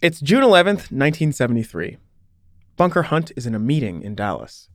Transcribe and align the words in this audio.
It's 0.00 0.20
June 0.20 0.44
11th, 0.44 0.92
1973. 0.92 1.96
Bunker 2.76 3.02
Hunt 3.02 3.32
is 3.34 3.46
in 3.46 3.54
a 3.56 3.58
meeting 3.58 4.00
in 4.02 4.14
Dallas. 4.14 4.68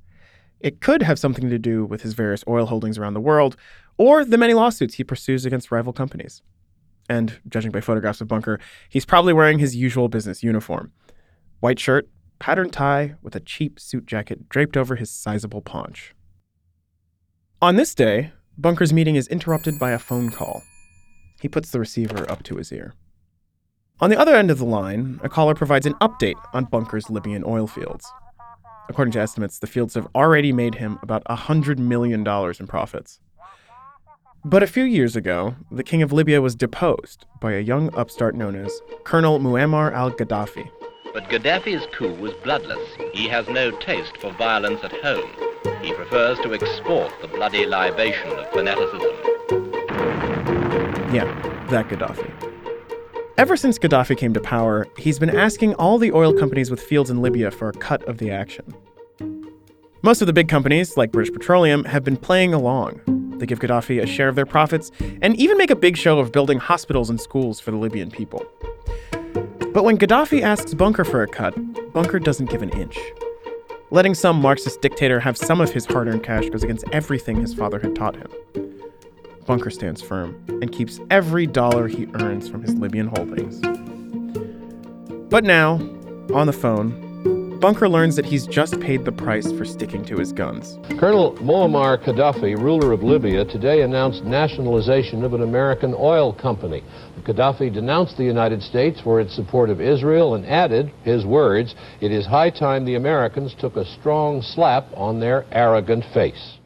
It 0.60 0.82
could 0.82 1.02
have 1.02 1.18
something 1.18 1.50
to 1.50 1.58
do 1.58 1.86
with 1.86 2.02
his 2.02 2.14
various 2.14 2.44
oil 2.46 2.66
holdings 2.66 2.98
around 2.98 3.14
the 3.14 3.22
world 3.22 3.56
or 3.98 4.26
the 4.26 4.38
many 4.38 4.54
lawsuits 4.54 4.96
he 4.96 5.04
pursues 5.06 5.46
against 5.46 5.72
rival 5.72 5.94
companies. 5.94 6.42
And 7.08 7.40
judging 7.48 7.72
by 7.72 7.80
photographs 7.80 8.20
of 8.20 8.28
Bunker, 8.28 8.60
he's 8.90 9.06
probably 9.06 9.32
wearing 9.32 9.60
his 9.60 9.78
usual 9.78 10.10
business 10.10 10.44
uniform 10.44 10.92
white 11.62 11.80
shirt, 11.80 12.10
patterned 12.40 12.74
tie, 12.74 13.16
with 13.22 13.34
a 13.34 13.40
cheap 13.40 13.80
suit 13.80 14.06
jacket 14.06 14.50
draped 14.50 14.76
over 14.76 14.98
his 14.98 15.10
sizable 15.10 15.62
paunch. 15.62 16.14
On 17.62 17.78
this 17.78 17.96
day, 17.96 18.34
Bunker's 18.58 18.92
meeting 18.92 19.16
is 19.16 19.30
interrupted 19.30 19.80
by 19.80 19.92
a 19.92 20.00
phone 20.00 20.32
call. 20.32 20.64
He 21.40 21.48
puts 21.48 21.72
the 21.72 21.80
receiver 21.80 22.30
up 22.30 22.44
to 22.44 22.58
his 22.58 22.74
ear. 22.74 22.94
On 24.04 24.10
the 24.10 24.20
other 24.20 24.36
end 24.36 24.52
of 24.52 24.58
the 24.58 24.66
line, 24.66 25.18
a 25.24 25.30
caller 25.30 25.56
provides 25.56 25.86
an 25.86 25.94
update 26.02 26.36
on 26.54 26.66
Bunker's 26.66 27.10
Libyan 27.10 27.42
oil 27.48 27.68
fields. 27.68 28.06
According 28.90 29.14
to 29.14 29.22
estimates, 29.22 29.60
the 29.60 29.66
fields 29.66 29.94
have 29.94 30.10
already 30.14 30.52
made 30.52 30.76
him 30.76 31.00
about 31.02 31.24
$100 31.24 31.78
million 31.78 32.28
in 32.28 32.68
profits. 32.68 33.22
But 34.44 34.62
a 34.62 34.68
few 34.68 34.84
years 34.84 35.16
ago, 35.16 35.56
the 35.72 35.86
king 35.86 36.02
of 36.02 36.12
Libya 36.12 36.42
was 36.42 36.54
deposed 36.54 37.26
by 37.40 37.54
a 37.54 37.62
young 37.62 37.96
upstart 37.96 38.36
known 38.36 38.58
as 38.58 38.82
Colonel 39.06 39.40
Muammar 39.40 39.94
al 39.94 40.12
Gaddafi. 40.12 40.70
But 41.14 41.30
Gaddafi's 41.30 41.88
coup 41.96 42.14
was 42.16 42.34
bloodless. 42.44 42.86
He 43.14 43.30
has 43.30 43.48
no 43.48 43.72
taste 43.72 44.18
for 44.18 44.34
violence 44.34 44.84
at 44.84 44.92
home. 45.02 45.32
He 45.82 45.94
prefers 45.94 46.38
to 46.40 46.54
export 46.54 47.14
the 47.22 47.30
bloody 47.30 47.66
libation 47.66 48.34
of 48.34 48.52
fanaticism. 48.52 49.16
Yeah, 51.16 51.24
that 51.70 51.88
Gaddafi. 51.88 52.53
Ever 53.36 53.58
since 53.58 53.80
Gaddafi 53.80 54.16
came 54.16 54.32
to 54.36 54.40
power, 54.40 54.88
he's 54.96 55.18
been 55.18 55.36
asking 55.36 55.74
all 55.76 55.98
the 55.98 56.12
oil 56.12 56.34
companies 56.34 56.70
with 56.70 56.80
fields 56.80 57.10
in 57.10 57.20
Libya 57.20 57.50
for 57.50 57.68
a 57.68 57.74
cut 57.74 58.04
of 58.04 58.20
the 58.20 58.30
action. 58.30 58.76
Most 60.04 60.22
of 60.22 60.28
the 60.28 60.34
big 60.34 60.48
companies, 60.48 60.98
like 60.98 61.12
British 61.12 61.34
Petroleum, 61.34 61.84
have 61.86 62.04
been 62.04 62.16
playing 62.16 62.54
along. 62.54 63.02
They 63.40 63.48
give 63.48 63.60
Gaddafi 63.60 64.04
a 64.04 64.06
share 64.06 64.30
of 64.30 64.36
their 64.36 64.46
profits 64.46 64.92
and 65.24 65.36
even 65.38 65.58
make 65.58 65.72
a 65.72 65.76
big 65.76 65.98
show 65.98 66.20
of 66.20 66.32
building 66.32 66.60
hospitals 66.60 67.10
and 67.10 67.20
schools 67.20 67.60
for 67.60 67.72
the 67.72 67.78
Libyan 67.78 68.12
people. 68.12 68.46
But 69.74 69.84
when 69.84 69.98
Gaddafi 69.98 70.44
asks 70.44 70.76
Bunker 70.76 71.04
for 71.04 71.24
a 71.24 71.28
cut, 71.28 71.56
Bunker 71.92 72.20
doesn't 72.20 72.52
give 72.52 72.62
an 72.62 72.70
inch. 72.70 73.00
Letting 73.90 74.14
some 74.14 74.40
Marxist 74.40 74.80
dictator 74.82 75.20
have 75.20 75.38
some 75.38 75.60
of 75.60 75.72
his 75.72 75.86
hard 75.86 76.08
earned 76.08 76.24
cash 76.24 76.50
goes 76.50 76.64
against 76.64 76.86
everything 76.92 77.42
his 77.42 77.56
father 77.56 77.80
had 77.80 77.96
taught 77.96 78.16
him. 78.16 78.32
Bunker 79.46 79.70
stands 79.70 80.02
firm 80.02 80.44
and 80.48 80.72
keeps 80.72 81.00
every 81.10 81.48
dollar 81.48 81.88
he 81.88 82.08
earns 82.16 82.48
from 82.48 82.62
his 82.62 82.74
Libyan 82.76 83.08
holdings. 83.08 83.60
But 85.30 85.44
now, 85.44 85.76
on 86.34 86.48
the 86.48 86.54
phone, 86.54 87.60
Bunker 87.60 87.88
learns 87.88 88.18
that 88.18 88.26
he's 88.26 88.46
just 88.46 88.78
paid 88.82 89.06
the 89.06 89.12
price 89.14 89.50
for 89.54 89.64
sticking 89.64 90.04
to 90.06 90.18
his 90.18 90.34
guns. 90.34 90.78
Colonel 91.00 91.34
Muammar 91.38 91.98
Gaddafi, 92.04 92.58
ruler 92.62 92.92
of 92.92 93.04
Libya, 93.04 93.46
today 93.46 93.84
announced 93.84 94.26
nationalization 94.26 95.24
of 95.24 95.34
an 95.34 95.42
American 95.44 95.96
oil 95.98 96.34
company. 96.34 96.84
Gaddafi 97.24 97.74
denounced 97.74 98.18
the 98.18 98.26
United 98.26 98.62
States 98.62 99.00
for 99.00 99.22
its 99.22 99.34
support 99.34 99.70
of 99.70 99.80
Israel 99.80 100.36
and 100.36 100.46
added, 100.46 100.92
his 101.04 101.26
words, 101.26 101.74
it 102.02 102.12
is 102.12 102.26
high 102.26 102.50
time 102.50 102.84
the 102.84 102.96
Americans 102.96 103.56
took 103.58 103.78
a 103.78 103.86
strong 103.86 104.42
slap 104.42 104.86
on 104.94 105.22
their 105.22 105.46
arrogant 105.52 106.04
face. 106.14 106.58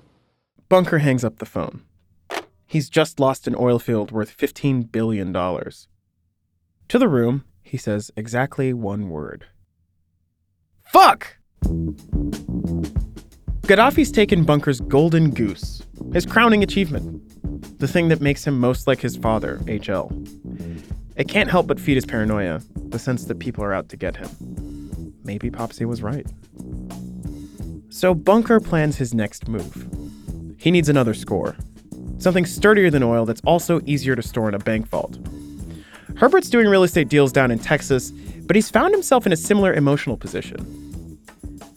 Bunker 0.68 0.98
hangs 0.98 1.24
up 1.24 1.38
the 1.38 1.46
phone. 1.46 1.84
He's 2.68 2.90
just 2.90 3.20
lost 3.20 3.48
an 3.48 3.56
oil 3.58 3.80
field 3.80 4.12
worth 4.12 4.36
$15 4.36 4.92
billion. 4.92 5.34
To 5.34 7.00
the 7.00 7.08
room, 7.08 7.46
he 7.64 7.78
says 7.78 8.12
exactly 8.16 8.74
one 8.74 9.10
word 9.10 9.46
Fuck! 10.84 11.38
Gaddafi's 13.68 14.12
taken 14.12 14.44
Bunker's 14.46 14.80
golden 14.82 15.32
goose, 15.32 15.82
his 16.14 16.26
crowning 16.26 16.64
achievement, 16.64 17.80
the 17.80 17.88
thing 17.88 18.08
that 18.08 18.22
makes 18.22 18.46
him 18.46 18.60
most 18.60 18.88
like 18.88 19.02
his 19.02 19.18
father, 19.18 19.58
HL. 19.66 20.12
It 21.18 21.28
can't 21.28 21.50
help 21.50 21.68
but 21.68 21.80
feed 21.80 21.96
his 21.96 22.06
paranoia, 22.06 22.62
the 22.76 23.00
sense 23.00 23.26
that 23.26 23.40
people 23.40 23.64
are 23.64 23.74
out 23.74 23.90
to 23.90 23.98
get 23.98 24.16
him. 24.16 25.14
Maybe 25.24 25.50
Popsy 25.52 25.84
was 25.84 26.02
right. 26.02 26.28
So 27.90 28.14
Bunker 28.14 28.60
plans 28.60 28.98
his 28.98 29.14
next 29.14 29.48
move. 29.48 29.88
He 30.58 30.72
needs 30.72 30.88
another 30.88 31.14
score, 31.14 31.58
something 32.20 32.46
sturdier 32.46 32.90
than 32.90 33.04
oil 33.04 33.26
that's 33.26 33.42
also 33.46 33.82
easier 33.86 34.16
to 34.16 34.22
store 34.22 34.50
in 34.50 34.56
a 34.56 34.60
bank 34.60 34.88
vault. 34.88 35.18
Herbert's 36.18 36.50
doing 36.50 36.68
real 36.68 36.84
estate 36.84 37.10
deals 37.10 37.32
down 37.32 37.52
in 37.52 37.60
Texas, 37.60 38.12
but 38.12 38.56
he's 38.56 38.70
found 38.70 38.94
himself 38.94 39.26
in 39.26 39.34
a 39.34 39.38
similar 39.38 39.74
emotional 39.74 40.18
position. 40.18 41.20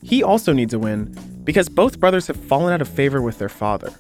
He 0.03 0.23
also 0.23 0.53
needs 0.53 0.73
a 0.73 0.79
win 0.79 1.15
because 1.45 1.69
both 1.69 2.01
brothers 2.01 2.27
have 2.27 2.37
fallen 2.37 2.73
out 2.73 2.81
of 2.81 2.89
favor 2.89 3.21
with 3.21 3.39
their 3.39 3.49
father. 3.49 3.93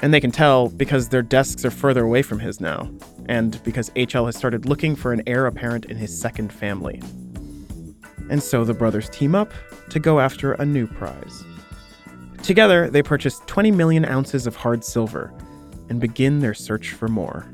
And 0.00 0.12
they 0.12 0.20
can 0.20 0.32
tell 0.32 0.68
because 0.68 1.08
their 1.08 1.22
desks 1.22 1.64
are 1.64 1.70
further 1.70 2.02
away 2.02 2.22
from 2.22 2.40
his 2.40 2.60
now, 2.60 2.90
and 3.26 3.62
because 3.62 3.90
HL 3.90 4.26
has 4.26 4.36
started 4.36 4.66
looking 4.66 4.96
for 4.96 5.12
an 5.12 5.22
heir 5.26 5.46
apparent 5.46 5.84
in 5.84 5.96
his 5.96 6.18
second 6.18 6.52
family. 6.52 7.00
And 8.30 8.42
so 8.42 8.64
the 8.64 8.74
brothers 8.74 9.08
team 9.10 9.34
up 9.34 9.52
to 9.90 10.00
go 10.00 10.18
after 10.18 10.54
a 10.54 10.64
new 10.64 10.86
prize. 10.86 11.44
Together, 12.42 12.90
they 12.90 13.02
purchase 13.02 13.40
20 13.46 13.70
million 13.70 14.04
ounces 14.04 14.46
of 14.46 14.56
hard 14.56 14.84
silver 14.84 15.32
and 15.88 16.00
begin 16.00 16.40
their 16.40 16.54
search 16.54 16.90
for 16.90 17.08
more. 17.08 17.46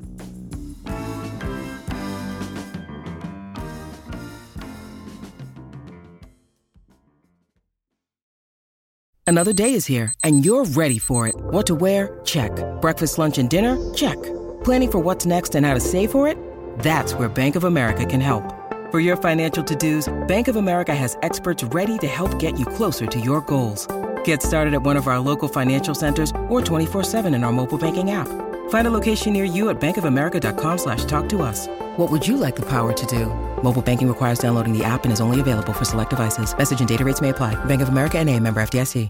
Another 9.26 9.52
day 9.52 9.74
is 9.74 9.84
here, 9.84 10.14
and 10.24 10.42
you're 10.42 10.64
ready 10.64 10.98
for 10.98 11.28
it. 11.28 11.34
What 11.36 11.66
to 11.66 11.74
wear? 11.74 12.18
Check. 12.24 12.50
Breakfast, 12.80 13.18
lunch, 13.18 13.36
and 13.36 13.50
dinner? 13.50 13.76
Check. 13.92 14.16
Planning 14.64 14.90
for 14.90 14.98
what's 15.00 15.26
next 15.26 15.54
and 15.54 15.66
how 15.66 15.74
to 15.74 15.80
save 15.80 16.10
for 16.10 16.26
it? 16.26 16.38
That's 16.78 17.12
where 17.12 17.28
Bank 17.28 17.54
of 17.54 17.64
America 17.64 18.06
can 18.06 18.22
help. 18.22 18.54
For 18.90 19.00
your 19.00 19.18
financial 19.18 19.62
to-dos, 19.62 20.08
Bank 20.28 20.48
of 20.48 20.56
America 20.56 20.94
has 20.94 21.18
experts 21.20 21.62
ready 21.62 21.98
to 21.98 22.06
help 22.06 22.38
get 22.38 22.58
you 22.58 22.64
closer 22.64 23.06
to 23.06 23.20
your 23.20 23.42
goals. 23.42 23.86
Get 24.28 24.42
started 24.42 24.74
at 24.74 24.82
one 24.82 24.98
of 24.98 25.06
our 25.06 25.18
local 25.18 25.48
financial 25.48 25.94
centers 25.94 26.32
or 26.50 26.60
24-7 26.60 27.34
in 27.34 27.44
our 27.44 27.50
mobile 27.50 27.78
banking 27.78 28.10
app. 28.10 28.28
Find 28.68 28.86
a 28.86 28.90
location 28.90 29.32
near 29.32 29.46
you 29.46 29.70
at 29.70 29.80
bankofamerica.com 29.80 30.76
slash 30.76 31.06
talk 31.06 31.30
to 31.30 31.40
us. 31.40 31.66
What 31.96 32.10
would 32.10 32.28
you 32.28 32.36
like 32.36 32.54
the 32.54 32.66
power 32.66 32.92
to 32.92 33.06
do? 33.06 33.24
Mobile 33.62 33.80
banking 33.80 34.06
requires 34.06 34.38
downloading 34.38 34.76
the 34.76 34.84
app 34.84 35.04
and 35.04 35.12
is 35.14 35.22
only 35.22 35.40
available 35.40 35.72
for 35.72 35.86
select 35.86 36.10
devices. 36.10 36.54
Message 36.58 36.80
and 36.80 36.86
data 36.86 37.06
rates 37.06 37.22
may 37.22 37.30
apply. 37.30 37.54
Bank 37.64 37.80
of 37.80 37.88
America 37.88 38.18
and 38.18 38.28
a 38.28 38.38
member 38.38 38.60
FDIC. 38.60 39.08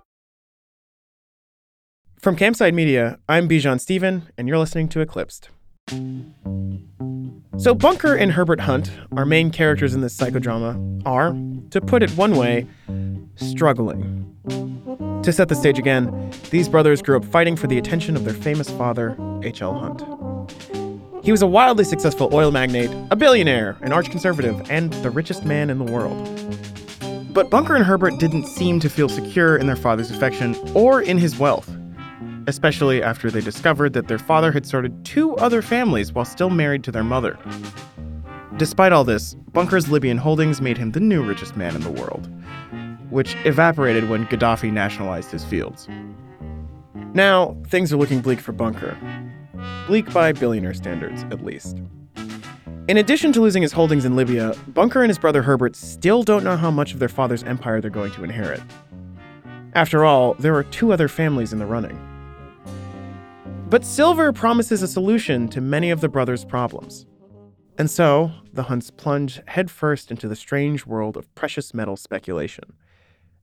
From 2.21 2.37
Campside 2.37 2.75
Media, 2.75 3.19
I'm 3.29 3.49
Bijan 3.49 3.81
Stephen, 3.81 4.29
and 4.39 4.47
you're 4.47 4.59
listening 4.59 4.89
to 4.91 5.01
Eclipsed. 5.01 5.49
So, 7.57 7.75
Bunker 7.75 8.15
and 8.15 8.31
Herbert 8.31 8.61
Hunt, 8.61 8.93
our 9.17 9.27
main 9.27 9.51
characters 9.51 9.95
in 9.95 10.01
this 10.01 10.17
psychodrama, 10.17 11.03
are, 11.05 11.33
to 11.71 11.81
put 11.81 12.05
it 12.05 12.11
one 12.13 12.37
way, 12.37 12.69
struggling. 13.35 14.68
To 15.29 15.33
set 15.35 15.51
the 15.51 15.55
stage 15.55 15.79
again, 15.79 16.33
these 16.49 16.71
brothers 16.71 17.03
grew 17.03 17.15
up 17.15 17.23
fighting 17.23 17.55
for 17.55 17.67
the 17.67 17.77
attention 17.77 18.17
of 18.17 18.25
their 18.25 18.33
famous 18.33 18.71
father, 18.71 19.15
H.L. 19.43 19.79
Hunt. 19.79 20.01
He 21.23 21.31
was 21.31 21.43
a 21.43 21.47
wildly 21.47 21.85
successful 21.85 22.31
oil 22.33 22.51
magnate, 22.51 22.91
a 23.11 23.17
billionaire, 23.17 23.77
an 23.83 23.93
arch 23.93 24.11
conservative, 24.11 24.59
and 24.71 24.91
the 25.03 25.11
richest 25.11 25.45
man 25.45 25.69
in 25.69 25.77
the 25.77 25.93
world. 25.93 26.17
But 27.35 27.51
Bunker 27.51 27.77
and 27.77 27.85
Herbert 27.85 28.19
didn't 28.19 28.47
seem 28.47 28.81
to 28.81 28.89
feel 28.89 29.11
secure 29.11 29.59
in 29.59 29.67
their 29.67 29.77
father's 29.77 30.11
affection 30.11 30.57
or 30.75 31.03
in 31.03 31.19
his 31.19 31.39
wealth 31.39 31.71
especially 32.47 33.03
after 33.03 33.31
they 33.31 33.43
discovered 33.43 33.93
that 33.93 34.09
their 34.09 34.19
father 34.19 34.51
had 34.51 34.65
started 34.65 35.05
two 35.05 35.37
other 35.37 35.61
families 35.61 36.15
while 36.15 36.25
still 36.25 36.49
married 36.49 36.83
to 36.83 36.91
their 36.91 37.05
mother. 37.05 37.39
Despite 38.57 38.91
all 38.91 39.05
this, 39.05 39.35
Bunker's 39.53 39.91
Libyan 39.91 40.17
holdings 40.17 40.63
made 40.63 40.79
him 40.79 40.93
the 40.93 41.01
new 41.01 41.23
richest 41.23 41.59
man 41.59 41.75
in 41.77 41.83
the 41.83 41.91
world, 41.91 42.27
which 43.11 43.37
evaporated 43.45 44.09
when 44.09 44.27
Gaddafi 44.27 44.73
nationalized 44.73 45.31
his 45.31 45.45
fields. 45.45 45.89
Now, 47.15 47.57
things 47.69 47.93
are 47.93 47.97
looking 47.97 48.21
bleak 48.21 48.41
for 48.41 48.53
Bunker. 48.53 48.97
Bleak 49.87 50.13
by 50.13 50.33
billionaire 50.33 50.75
standards, 50.75 51.25
at 51.25 51.45
least. 51.45 51.81
In 52.89 52.97
addition 52.97 53.33
to 53.35 53.41
losing 53.41 53.63
his 53.63 53.73
holdings 53.73 54.05
in 54.05 54.17
Libya, 54.17 54.55
Bunker 54.69 55.03
and 55.03 55.11
his 55.11 55.19
brother 55.19 55.43
Herbert 55.43 55.77
still 55.77 56.23
don't 56.23 56.45
know 56.45 56.57
how 56.57 56.71
much 56.71 56.93
of 56.93 56.99
their 56.99 57.09
father's 57.09 57.43
empire 57.43 57.81
they're 57.81 57.91
going 57.91 58.13
to 58.13 58.25
inherit. 58.25 58.63
After 59.75 60.05
all, 60.05 60.35
there 60.35 60.55
are 60.55 60.65
two 60.65 60.93
other 60.93 61.09
families 61.09 61.53
in 61.53 61.59
the 61.59 61.67
running. 61.67 61.99
But 63.69 63.85
silver 63.85 64.33
promises 64.33 64.83
a 64.83 64.89
solution 64.89 65.49
to 65.49 65.61
many 65.61 65.91
of 65.91 66.01
the 66.01 66.09
brothers' 66.09 66.45
problems. 66.45 67.05
And 67.77 67.91
so, 67.91 68.33
the 68.53 68.65
Hunts 68.65 68.91
plunge 68.91 69.41
headfirst 69.47 70.11
into 70.11 70.27
the 70.27 70.35
strange 70.35 70.87
world 70.87 71.17
of 71.17 71.33
precious 71.35 71.75
metal 71.75 71.97
speculation, 71.97 72.73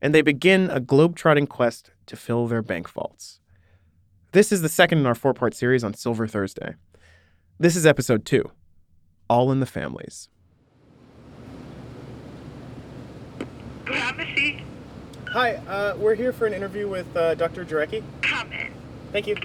and 0.02 0.14
they 0.14 0.22
begin 0.22 0.70
a 0.70 0.80
globe-trotting 0.80 1.48
quest 1.48 1.92
to 2.06 2.16
fill 2.16 2.48
their 2.48 2.62
bank 2.62 2.90
vaults. 2.90 3.40
This 4.32 4.52
is 4.52 4.62
the 4.62 4.70
second 4.70 5.00
in 5.00 5.06
our 5.06 5.16
four 5.16 5.34
part 5.34 5.54
series 5.54 5.84
on 5.84 5.94
Silver 5.94 6.28
Thursday. 6.28 6.76
This 7.60 7.76
is 7.76 7.86
episode 7.86 8.26
two 8.26 8.52
All 9.30 9.52
in 9.52 9.62
the 9.62 9.66
Families. 9.66 10.30
Grab 13.86 14.20
a 14.20 14.36
seat. 14.36 14.62
Hi, 15.30 15.54
uh, 15.68 15.96
we're 15.98 16.16
here 16.16 16.34
for 16.34 16.48
an 16.48 16.54
interview 16.54 16.88
with 16.88 17.16
uh, 17.16 17.36
Dr. 17.36 17.64
Jarecki. 17.66 18.04
Come 18.22 18.52
in. 18.52 18.74
Thank 19.12 19.28
you. 19.28 19.36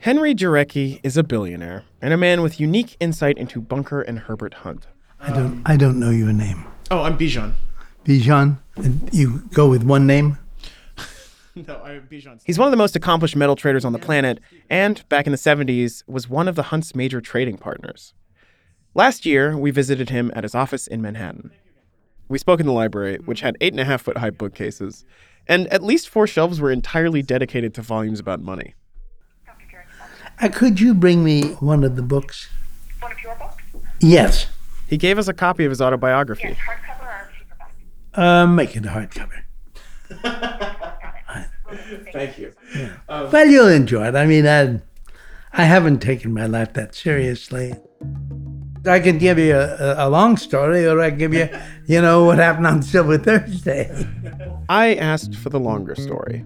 Henry 0.00 0.34
Jarecki 0.34 1.00
is 1.02 1.16
a 1.16 1.22
billionaire 1.24 1.84
and 2.00 2.14
a 2.14 2.16
man 2.16 2.40
with 2.40 2.60
unique 2.60 2.96
insight 3.00 3.36
into 3.36 3.60
Bunker 3.60 4.00
and 4.00 4.20
Herbert 4.20 4.54
Hunt. 4.54 4.86
I 5.20 5.32
don't. 5.32 5.62
I 5.66 5.76
don't 5.76 5.98
know 5.98 6.10
your 6.10 6.32
name. 6.32 6.64
Oh, 6.90 7.02
I'm 7.02 7.18
Bijan. 7.18 7.52
Bijan. 8.08 8.56
You 9.12 9.42
go 9.52 9.68
with 9.68 9.82
one 9.82 10.06
name. 10.06 10.38
No, 11.66 11.82
I'm 11.82 12.06
Bijan. 12.06 12.40
He's 12.44 12.56
one 12.56 12.68
of 12.68 12.70
the 12.70 12.76
most 12.76 12.94
accomplished 12.94 13.34
metal 13.34 13.56
traders 13.56 13.84
on 13.84 13.92
the 13.92 13.98
planet, 13.98 14.38
and 14.70 15.02
back 15.08 15.26
in 15.26 15.32
the 15.32 15.36
70s, 15.36 16.04
was 16.06 16.28
one 16.28 16.46
of 16.46 16.54
the 16.54 16.62
Hunt's 16.64 16.94
major 16.94 17.20
trading 17.20 17.58
partners. 17.58 18.14
Last 18.94 19.26
year, 19.26 19.56
we 19.58 19.72
visited 19.72 20.08
him 20.08 20.30
at 20.36 20.44
his 20.44 20.54
office 20.54 20.86
in 20.86 21.02
Manhattan. 21.02 21.50
We 22.28 22.38
spoke 22.38 22.60
in 22.60 22.66
the 22.66 22.72
library, 22.72 23.16
which 23.24 23.40
had 23.40 23.56
eight 23.60 23.72
and 23.72 23.80
a 23.80 23.84
half 23.84 24.02
foot 24.02 24.18
high 24.18 24.30
bookcases, 24.30 25.04
and 25.48 25.66
at 25.66 25.82
least 25.82 26.08
four 26.08 26.28
shelves 26.28 26.60
were 26.60 26.70
entirely 26.70 27.22
dedicated 27.22 27.74
to 27.74 27.82
volumes 27.82 28.20
about 28.20 28.40
money. 28.40 28.74
Uh, 30.40 30.48
could 30.48 30.78
you 30.78 30.94
bring 30.94 31.24
me 31.24 31.42
one 31.54 31.82
of 31.82 31.96
the 31.96 32.02
books? 32.02 32.48
One 33.00 33.10
of 33.10 33.20
your 33.20 33.34
books? 33.34 33.64
Yes. 33.98 34.46
He 34.86 34.96
gave 34.96 35.18
us 35.18 35.26
a 35.26 35.34
copy 35.34 35.64
of 35.64 35.70
his 35.70 35.80
autobiography. 35.80 36.54
Hardcover 36.54 36.87
or 38.16 38.46
paperback? 38.46 38.48
Make 38.48 38.76
it 38.76 38.86
a 38.86 38.88
hardcover. 38.88 39.42
Thank 42.12 42.38
you. 42.38 42.52
Well, 43.08 43.36
um, 43.36 43.50
you'll 43.50 43.68
enjoy 43.68 44.08
it. 44.08 44.16
I 44.16 44.26
mean, 44.26 44.46
I, 44.46 44.80
I 45.52 45.64
haven't 45.64 46.00
taken 46.00 46.32
my 46.32 46.46
life 46.46 46.72
that 46.74 46.94
seriously. 46.94 47.74
I 48.86 49.00
can 49.00 49.18
give 49.18 49.38
you 49.38 49.54
a, 49.54 49.76
a, 49.76 50.06
a 50.06 50.08
long 50.08 50.36
story, 50.36 50.86
or 50.86 51.00
I 51.00 51.10
can 51.10 51.18
give 51.18 51.34
you, 51.34 51.48
you 51.86 52.00
know, 52.00 52.24
what 52.24 52.38
happened 52.38 52.66
on 52.66 52.82
Silver 52.82 53.18
Thursday. 53.18 53.90
I 54.68 54.94
asked 54.94 55.34
for 55.34 55.50
the 55.50 55.60
longer 55.60 55.94
story. 55.94 56.44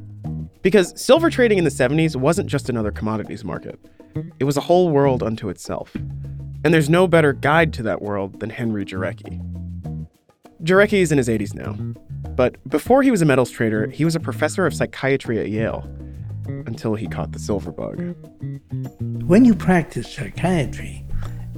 Because 0.62 0.98
silver 1.00 1.28
trading 1.28 1.58
in 1.58 1.64
the 1.64 1.70
70s 1.70 2.14
wasn't 2.14 2.48
just 2.48 2.68
another 2.68 2.92
commodities 2.92 3.44
market, 3.44 3.80
it 4.38 4.44
was 4.44 4.56
a 4.56 4.60
whole 4.60 4.90
world 4.90 5.22
unto 5.22 5.48
itself. 5.48 5.94
And 6.64 6.72
there's 6.72 6.88
no 6.88 7.08
better 7.08 7.32
guide 7.32 7.72
to 7.74 7.82
that 7.82 8.00
world 8.00 8.38
than 8.38 8.50
Henry 8.50 8.84
Jarecki. 8.84 9.40
Jarecki 10.62 11.00
is 11.00 11.10
in 11.10 11.18
his 11.18 11.28
80s 11.28 11.54
now. 11.54 11.76
But 12.36 12.56
before 12.68 13.02
he 13.02 13.10
was 13.10 13.20
a 13.20 13.24
metals 13.24 13.50
trader, 13.50 13.88
he 13.88 14.04
was 14.04 14.14
a 14.14 14.20
professor 14.20 14.64
of 14.64 14.74
psychiatry 14.74 15.38
at 15.38 15.48
Yale 15.48 15.88
until 16.66 16.94
he 16.94 17.06
caught 17.06 17.32
the 17.32 17.38
silver 17.38 17.72
bug. 17.72 18.14
when 19.26 19.44
you 19.44 19.54
practice 19.54 20.12
psychiatry 20.12 21.04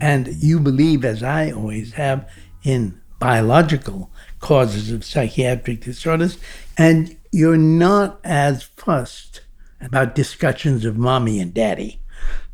and 0.01 0.29
you 0.43 0.59
believe, 0.59 1.05
as 1.05 1.23
I 1.23 1.51
always 1.51 1.93
have, 1.93 2.29
in 2.63 3.01
biological 3.19 4.11
causes 4.41 4.91
of 4.91 5.05
psychiatric 5.05 5.83
disorders, 5.83 6.39
and 6.77 7.17
you're 7.31 7.57
not 7.57 8.21
as 8.25 8.63
fussed 8.63 9.43
about 9.81 10.15
discussions 10.15 10.85
of 10.85 10.97
mommy 10.97 11.41
and 11.41 11.53
daddy. 11.53 12.01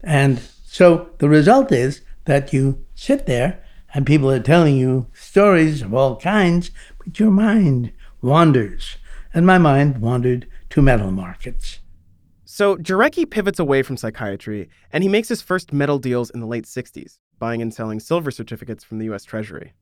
And 0.03 0.41
so 0.65 1.11
the 1.19 1.29
result 1.29 1.73
is 1.73 2.03
that 2.25 2.53
you 2.53 2.85
sit 2.95 3.27
there 3.27 3.63
and 3.95 4.07
people 4.07 4.31
are 4.31 4.41
telling 4.41 4.77
you 4.77 5.07
stories 5.13 5.83
of 5.83 5.95
all 5.95 6.17
kinds, 6.17 6.71
but 6.99 7.19
your 7.19 7.31
mind 7.31 7.93
wanders. 8.23 8.97
And 9.33 9.47
my 9.47 9.59
mind 9.59 9.99
wandered 9.99 10.47
to 10.71 10.83
metal 10.83 11.11
markets. 11.11 11.81
So 12.45 12.77
Jarecki 12.77 13.31
pivots 13.31 13.59
away 13.59 13.83
from 13.83 13.97
psychiatry 13.97 14.69
and 14.93 15.05
he 15.05 15.09
makes 15.09 15.29
his 15.29 15.41
first 15.43 15.73
metal 15.73 15.99
deals 15.99 16.31
in 16.31 16.41
the 16.41 16.47
late 16.47 16.65
60s, 16.65 17.19
buying 17.39 17.63
and 17.63 17.73
selling 17.73 18.01
silver 18.01 18.31
certificates 18.31 18.83
from 18.83 18.99
the 18.99 19.13
US 19.13 19.25
Treasury. 19.25 19.73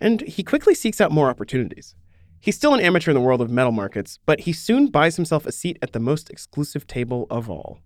And 0.00 0.20
he 0.22 0.42
quickly 0.42 0.74
seeks 0.74 1.00
out 1.00 1.12
more 1.12 1.28
opportunities. 1.28 1.94
He's 2.40 2.56
still 2.56 2.74
an 2.74 2.80
amateur 2.80 3.10
in 3.10 3.14
the 3.14 3.20
world 3.20 3.40
of 3.40 3.50
metal 3.50 3.72
markets, 3.72 4.18
but 4.26 4.40
he 4.40 4.52
soon 4.52 4.88
buys 4.88 5.16
himself 5.16 5.46
a 5.46 5.52
seat 5.52 5.78
at 5.80 5.92
the 5.92 6.00
most 6.00 6.30
exclusive 6.30 6.86
table 6.86 7.26
of 7.30 7.48
all. 7.48 7.80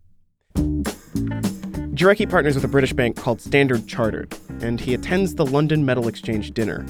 Jarecki 1.98 2.30
partners 2.30 2.54
with 2.54 2.62
a 2.62 2.68
British 2.68 2.92
bank 2.92 3.16
called 3.16 3.40
Standard 3.40 3.88
Chartered, 3.88 4.32
and 4.60 4.80
he 4.80 4.94
attends 4.94 5.34
the 5.34 5.44
London 5.44 5.84
Metal 5.84 6.06
Exchange 6.06 6.52
Dinner, 6.52 6.82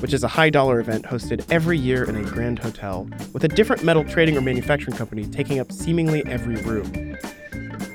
which 0.00 0.12
is 0.12 0.24
a 0.24 0.26
high 0.26 0.50
dollar 0.50 0.80
event 0.80 1.04
hosted 1.04 1.46
every 1.48 1.78
year 1.78 2.02
in 2.02 2.16
a 2.16 2.24
grand 2.24 2.58
hotel, 2.58 3.08
with 3.32 3.44
a 3.44 3.48
different 3.48 3.84
metal 3.84 4.02
trading 4.02 4.36
or 4.36 4.40
manufacturing 4.40 4.96
company 4.96 5.26
taking 5.26 5.60
up 5.60 5.70
seemingly 5.70 6.26
every 6.26 6.56
room. 6.62 6.90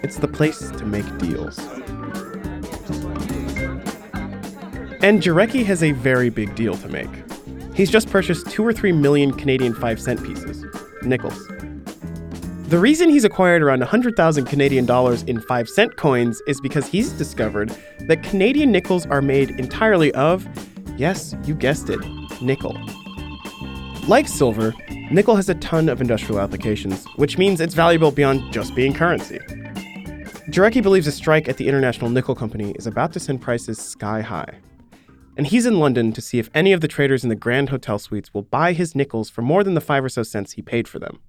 It's 0.03 0.19
the 0.19 0.27
place 0.29 0.71
to 0.71 0.85
make 0.85 1.05
deals. 1.17 1.59
And 5.03 5.21
Jarecki 5.21 5.65
has 5.65 5.83
a 5.83 5.91
very 5.91 6.29
big 6.29 6.55
deal 6.55 6.77
to 6.77 6.87
make. 6.87 7.09
He's 7.75 7.91
just 7.91 8.09
purchased 8.09 8.49
two 8.49 8.65
or 8.65 8.71
three 8.71 8.93
million 8.93 9.33
Canadian 9.33 9.73
5 9.73 9.99
cent 9.99 10.23
pieces, 10.23 10.63
nickels. 11.01 11.45
The 12.69 12.79
reason 12.79 13.09
he's 13.09 13.25
acquired 13.25 13.61
around 13.61 13.81
100,000 13.81 14.45
Canadian 14.45 14.85
dollars 14.85 15.21
in 15.23 15.39
5 15.41 15.69
cent 15.69 15.97
coins 15.97 16.41
is 16.47 16.59
because 16.61 16.87
he's 16.87 17.11
discovered 17.11 17.75
that 18.07 18.23
Canadian 18.23 18.71
nickels 18.71 19.05
are 19.05 19.21
made 19.21 19.51
entirely 19.51 20.11
of, 20.13 20.47
yes, 20.97 21.35
you 21.43 21.55
guessed 21.55 21.89
it, 21.89 21.99
nickel. 22.41 22.79
Like 24.07 24.27
silver, 24.27 24.73
nickel 25.11 25.35
has 25.35 25.49
a 25.49 25.55
ton 25.55 25.87
of 25.87 26.01
industrial 26.01 26.39
applications, 26.39 27.05
which 27.17 27.37
means 27.37 27.61
it's 27.61 27.75
valuable 27.75 28.11
beyond 28.11 28.51
just 28.51 28.73
being 28.73 28.93
currency. 28.93 29.39
Jarecki 30.49 30.81
believes 30.81 31.05
a 31.05 31.11
strike 31.11 31.47
at 31.47 31.57
the 31.57 31.67
International 31.67 32.09
Nickel 32.09 32.33
Company 32.33 32.71
is 32.71 32.87
about 32.87 33.11
to 33.13 33.19
send 33.19 33.41
prices 33.41 33.77
sky 33.77 34.21
high. 34.21 34.59
And 35.35 35.47
he's 35.47 35.65
in 35.65 35.79
London 35.79 36.13
to 36.13 36.21
see 36.21 36.39
if 36.39 36.49
any 36.53 36.73
of 36.73 36.81
the 36.81 36.87
traders 36.87 37.23
in 37.23 37.29
the 37.29 37.35
Grand 37.35 37.69
Hotel 37.69 37.99
suites 37.99 38.33
will 38.33 38.43
buy 38.43 38.73
his 38.73 38.95
nickels 38.95 39.29
for 39.29 39.41
more 39.41 39.63
than 39.63 39.73
the 39.73 39.81
five 39.81 40.03
or 40.03 40.09
so 40.09 40.23
cents 40.23 40.53
he 40.53 40.61
paid 40.61 40.87
for 40.87 40.99
them. 40.99 41.19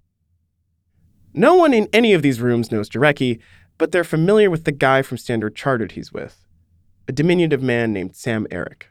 No 1.36 1.56
one 1.56 1.74
in 1.74 1.88
any 1.92 2.12
of 2.12 2.22
these 2.22 2.40
rooms 2.40 2.70
knows 2.70 2.88
Jarecki, 2.88 3.40
but 3.76 3.90
they're 3.90 4.04
familiar 4.04 4.50
with 4.50 4.64
the 4.64 4.72
guy 4.72 5.02
from 5.02 5.18
Standard 5.18 5.56
Chartered 5.56 5.92
he's 5.92 6.12
with, 6.12 6.46
a 7.08 7.12
diminutive 7.12 7.60
man 7.60 7.92
named 7.92 8.14
Sam 8.14 8.46
Eric. 8.52 8.90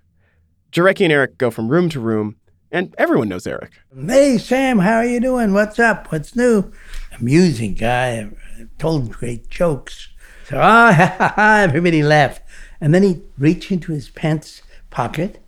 Jarecki 0.70 1.06
and 1.06 1.14
Eric 1.14 1.38
go 1.38 1.50
from 1.50 1.70
room 1.70 1.88
to 1.88 2.02
room, 2.02 2.36
and 2.70 2.94
everyone 2.98 3.30
knows 3.30 3.48
Eric. 3.48 3.72
Hey, 3.96 4.38
Sam, 4.38 4.80
how 4.80 4.96
are 4.96 5.06
you 5.06 5.22
doing? 5.22 5.54
What's 5.54 5.80
up? 5.80 6.12
What's 6.12 6.36
new? 6.36 6.70
Amusing 7.18 7.76
guy, 7.76 8.30
told 8.78 9.14
great 9.14 9.50
jokes. 9.50 10.10
So, 10.50 10.58
ah, 10.62 10.92
ha, 10.92 11.16
ha, 11.18 11.34
ha, 11.38 11.58
everybody 11.62 12.04
laughed. 12.04 12.42
And 12.82 12.94
then 12.94 13.04
he'd 13.04 13.22
reach 13.38 13.72
into 13.72 13.94
his 13.94 14.10
pants 14.10 14.64
pocket, 14.90 15.42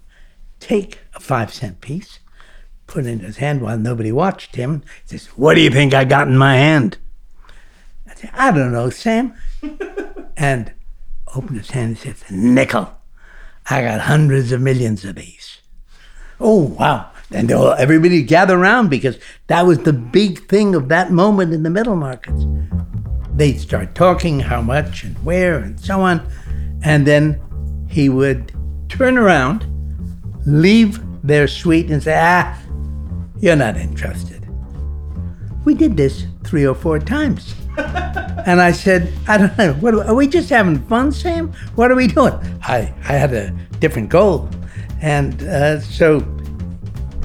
take 0.61 0.99
a 1.13 1.19
five 1.19 1.53
cent 1.53 1.81
piece, 1.81 2.19
put 2.87 3.05
in 3.05 3.19
his 3.19 3.37
hand 3.37 3.61
while 3.61 3.77
nobody 3.77 4.11
watched 4.11 4.55
him. 4.55 4.83
He 5.07 5.17
says, 5.17 5.27
What 5.35 5.55
do 5.55 5.61
you 5.61 5.69
think 5.69 5.93
I 5.93 6.05
got 6.05 6.27
in 6.27 6.37
my 6.37 6.55
hand? 6.55 6.97
I 8.07 8.15
said, 8.15 8.31
I 8.33 8.51
don't 8.51 8.71
know, 8.71 8.89
Sam. 8.89 9.33
and 10.37 10.73
opened 11.35 11.57
his 11.57 11.71
hand 11.71 11.89
and 11.89 11.97
says, 11.97 12.31
Nickel. 12.31 12.91
I 13.69 13.81
got 13.81 14.01
hundreds 14.01 14.51
of 14.51 14.61
millions 14.61 15.03
of 15.05 15.15
these. 15.15 15.59
Oh, 16.39 16.59
wow. 16.61 17.11
And 17.31 17.51
everybody 17.51 18.21
gather 18.21 18.57
around 18.57 18.89
because 18.89 19.17
that 19.47 19.65
was 19.65 19.79
the 19.79 19.93
big 19.93 20.47
thing 20.47 20.75
of 20.75 20.89
that 20.89 21.11
moment 21.11 21.53
in 21.53 21.63
the 21.63 21.69
metal 21.69 21.95
markets. 21.95 22.45
They'd 23.33 23.59
start 23.59 23.95
talking 23.95 24.39
how 24.39 24.61
much 24.61 25.03
and 25.03 25.17
where 25.25 25.57
and 25.57 25.79
so 25.79 26.01
on. 26.01 26.25
And 26.83 27.05
then 27.07 27.41
he 27.89 28.09
would 28.09 28.53
turn 28.89 29.17
around, 29.17 29.65
leave 30.45 31.01
their 31.23 31.47
suite, 31.47 31.89
and 31.89 32.03
say, 32.03 32.17
Ah, 32.17 32.57
you're 33.39 33.55
not 33.55 33.77
interested. 33.77 34.47
We 35.65 35.73
did 35.73 35.97
this 35.97 36.25
three 36.43 36.65
or 36.65 36.75
four 36.75 36.99
times. 36.99 37.55
And 38.45 38.61
I 38.61 38.73
said, 38.73 39.11
I 39.27 39.39
don't 39.39 39.57
know, 39.57 39.73
what, 39.73 39.95
are 39.95 40.13
we 40.13 40.27
just 40.27 40.49
having 40.49 40.77
fun, 40.83 41.11
Sam? 41.11 41.51
What 41.73 41.89
are 41.89 41.95
we 41.95 42.05
doing? 42.05 42.33
I, 42.61 42.93
I 43.07 43.13
had 43.13 43.33
a 43.33 43.49
different 43.79 44.09
goal. 44.09 44.47
And 45.01 45.41
uh, 45.41 45.79
so 45.79 46.17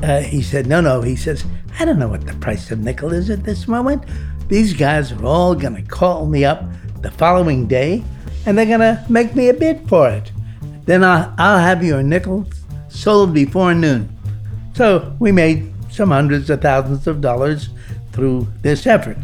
uh, 0.02 0.20
he 0.20 0.40
said, 0.40 0.66
No, 0.66 0.80
no. 0.80 1.02
He 1.02 1.16
says, 1.16 1.44
I 1.78 1.84
don't 1.84 1.98
know 1.98 2.08
what 2.08 2.26
the 2.26 2.32
price 2.34 2.70
of 2.70 2.78
nickel 2.78 3.12
is 3.12 3.28
at 3.28 3.44
this 3.44 3.68
moment. 3.68 4.04
These 4.48 4.72
guys 4.72 5.12
are 5.12 5.24
all 5.24 5.54
going 5.54 5.76
to 5.76 5.82
call 5.82 6.26
me 6.26 6.44
up 6.44 6.64
the 7.02 7.10
following 7.10 7.66
day 7.66 8.02
and 8.46 8.56
they're 8.56 8.66
going 8.66 8.80
to 8.80 9.04
make 9.08 9.34
me 9.36 9.50
a 9.50 9.54
bid 9.54 9.88
for 9.88 10.08
it. 10.08 10.32
Then 10.86 11.04
I'll, 11.04 11.34
I'll 11.38 11.58
have 11.58 11.84
your 11.84 12.02
nickels 12.02 12.48
sold 12.88 13.34
before 13.34 13.74
noon. 13.74 14.08
So 14.74 15.14
we 15.18 15.32
made 15.32 15.72
some 15.90 16.10
hundreds 16.10 16.50
of 16.50 16.60
thousands 16.60 17.06
of 17.06 17.20
dollars 17.20 17.70
through 18.12 18.46
this 18.62 18.86
effort. 18.86 19.18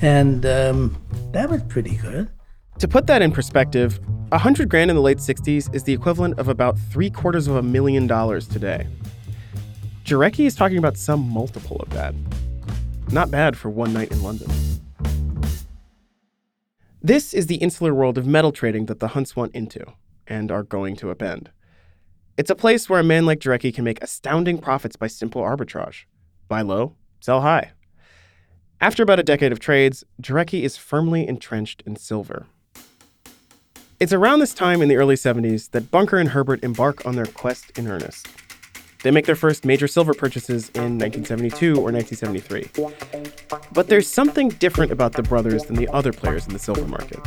And 0.00 0.46
um, 0.46 1.02
that 1.32 1.50
was 1.50 1.62
pretty 1.64 1.96
good. 1.96 2.28
To 2.78 2.86
put 2.86 3.06
that 3.08 3.22
in 3.22 3.32
perspective, 3.32 3.98
a 4.30 4.38
hundred 4.38 4.68
grand 4.68 4.90
in 4.90 4.96
the 4.96 5.02
late 5.02 5.18
60s 5.18 5.74
is 5.74 5.82
the 5.82 5.92
equivalent 5.92 6.38
of 6.38 6.48
about 6.48 6.78
three 6.78 7.10
quarters 7.10 7.48
of 7.48 7.56
a 7.56 7.62
million 7.62 8.06
dollars 8.06 8.46
today. 8.46 8.86
Jarecki 10.04 10.46
is 10.46 10.54
talking 10.54 10.78
about 10.78 10.96
some 10.96 11.28
multiple 11.28 11.78
of 11.80 11.90
that. 11.90 12.14
Not 13.10 13.30
bad 13.30 13.56
for 13.56 13.68
one 13.68 13.92
night 13.92 14.12
in 14.12 14.22
London. 14.22 14.50
This 17.02 17.32
is 17.32 17.46
the 17.46 17.56
insular 17.56 17.94
world 17.94 18.18
of 18.18 18.26
metal 18.26 18.52
trading 18.52 18.86
that 18.86 19.00
the 19.00 19.08
Hunts 19.08 19.34
want 19.34 19.54
into 19.54 19.84
and 20.26 20.50
are 20.50 20.62
going 20.62 20.94
to 20.96 21.06
upend. 21.06 21.48
It's 22.38 22.50
a 22.50 22.54
place 22.54 22.88
where 22.88 23.00
a 23.00 23.04
man 23.04 23.26
like 23.26 23.40
Jarecki 23.40 23.74
can 23.74 23.82
make 23.82 24.00
astounding 24.00 24.58
profits 24.58 24.94
by 24.94 25.08
simple 25.08 25.42
arbitrage. 25.42 26.04
buy 26.46 26.62
low, 26.62 26.94
sell 27.18 27.40
high. 27.40 27.72
After 28.80 29.02
about 29.02 29.18
a 29.18 29.24
decade 29.24 29.50
of 29.50 29.58
trades, 29.58 30.04
Jarecki 30.22 30.62
is 30.62 30.76
firmly 30.76 31.26
entrenched 31.26 31.82
in 31.84 31.96
silver. 31.96 32.46
It's 33.98 34.12
around 34.12 34.38
this 34.38 34.54
time 34.54 34.80
in 34.80 34.88
the 34.88 34.94
early 34.94 35.16
70s 35.16 35.72
that 35.72 35.90
Bunker 35.90 36.16
and 36.16 36.28
Herbert 36.28 36.62
embark 36.62 37.04
on 37.04 37.16
their 37.16 37.26
quest 37.26 37.76
in 37.76 37.88
earnest. 37.88 38.28
They 39.02 39.12
make 39.12 39.26
their 39.26 39.36
first 39.36 39.64
major 39.64 39.86
silver 39.86 40.12
purchases 40.12 40.70
in 40.70 40.98
1972 40.98 41.76
or 41.76 41.92
1973. 41.92 42.68
But 43.72 43.86
there's 43.86 44.08
something 44.08 44.48
different 44.48 44.90
about 44.90 45.12
the 45.12 45.22
brothers 45.22 45.64
than 45.64 45.76
the 45.76 45.88
other 45.88 46.12
players 46.12 46.46
in 46.46 46.52
the 46.52 46.58
silver 46.58 46.86
market. 46.86 47.20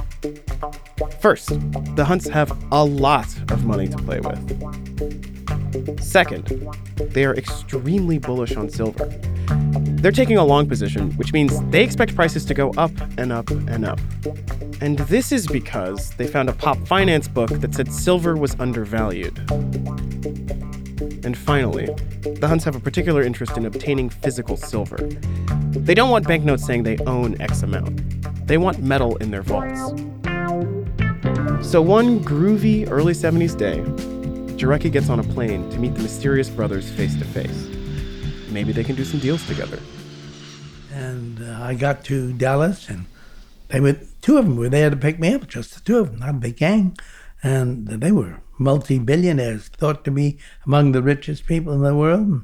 First, 1.22 1.50
the 1.96 2.04
Hunts 2.04 2.28
have 2.28 2.52
a 2.74 2.84
lot 2.84 3.28
of 3.52 3.64
money 3.64 3.88
to 3.88 3.98
play 3.98 4.20
with. 4.20 6.02
Second, 6.04 6.48
they 6.98 7.24
are 7.24 7.36
extremely 7.36 8.18
bullish 8.18 8.58
on 8.58 8.70
silver. 8.70 9.06
They're 10.02 10.12
taking 10.12 10.38
a 10.38 10.44
long 10.44 10.68
position, 10.68 11.12
which 11.12 11.32
means 11.32 11.64
they 11.70 11.84
expect 11.84 12.16
prices 12.16 12.44
to 12.46 12.54
go 12.54 12.72
up 12.72 12.92
and 13.18 13.32
up 13.32 13.50
and 13.50 13.86
up. 13.86 14.00
And 14.82 14.98
this 15.00 15.32
is 15.32 15.48
because 15.48 16.12
they 16.16 16.28
found 16.28 16.50
a 16.50 16.54
pop 16.54 16.78
finance 16.88 17.30
book 17.30 17.50
that 17.50 17.74
said 17.74 17.94
silver 17.94 18.36
was 18.36 18.60
undervalued. 18.60 19.40
And 21.24 21.38
finally, 21.38 21.86
the 22.22 22.48
Hunts 22.48 22.64
have 22.66 22.76
a 22.76 22.80
particular 22.80 23.22
interest 23.22 23.58
in 23.58 23.66
obtaining 23.66 24.10
physical 24.10 24.58
silver. 24.58 24.98
They 25.72 25.94
don't 25.94 26.10
want 26.10 26.28
banknotes 26.28 26.66
saying 26.66 26.84
they 26.84 26.98
own 27.00 27.40
X 27.40 27.62
amount. 27.64 28.48
They 28.48 28.58
want 28.58 28.80
metal 28.80 29.18
in 29.18 29.32
their 29.32 29.44
vaults. 29.44 29.92
So 31.62 31.82
one 31.82 32.20
groovy 32.22 32.90
early 32.90 33.14
70s 33.14 33.56
day, 33.58 33.78
Jarecki 34.58 34.92
gets 34.92 35.10
on 35.10 35.20
a 35.20 35.24
plane 35.24 35.70
to 35.70 35.80
meet 35.80 35.94
the 35.96 36.02
mysterious 36.02 36.50
brothers 36.50 36.90
face 36.90 37.16
to 37.18 37.26
face. 37.26 37.68
Maybe 38.50 38.74
they 38.74 38.84
can 38.84 38.96
do 38.96 39.06
some 39.06 39.20
deals 39.20 39.46
together. 39.48 39.80
And 40.94 41.42
uh, 41.42 41.60
I 41.62 41.76
got 41.76 42.04
to 42.06 42.34
Dallas, 42.34 42.90
and 42.90 43.06
they 43.70 43.80
were 43.80 43.98
two 44.22 44.38
of 44.38 44.46
them 44.46 44.58
were 44.58 44.70
there 44.70 44.90
to 44.90 44.96
pick 44.96 45.20
me 45.20 45.34
up, 45.34 45.48
just 45.48 45.74
the 45.76 45.82
two 45.82 46.00
of 46.00 46.12
them, 46.12 46.20
not 46.20 46.30
a 46.30 46.34
big 46.34 46.58
gang, 46.58 46.98
and 47.42 47.88
they 47.88 48.12
were 48.12 48.42
multi-billionaires, 48.62 49.68
thought 49.68 50.06
to 50.06 50.12
be 50.12 50.38
among 50.66 50.92
the 50.92 51.02
richest 51.02 51.46
people 51.46 51.74
in 51.74 51.82
the 51.82 51.96
world. 51.96 52.44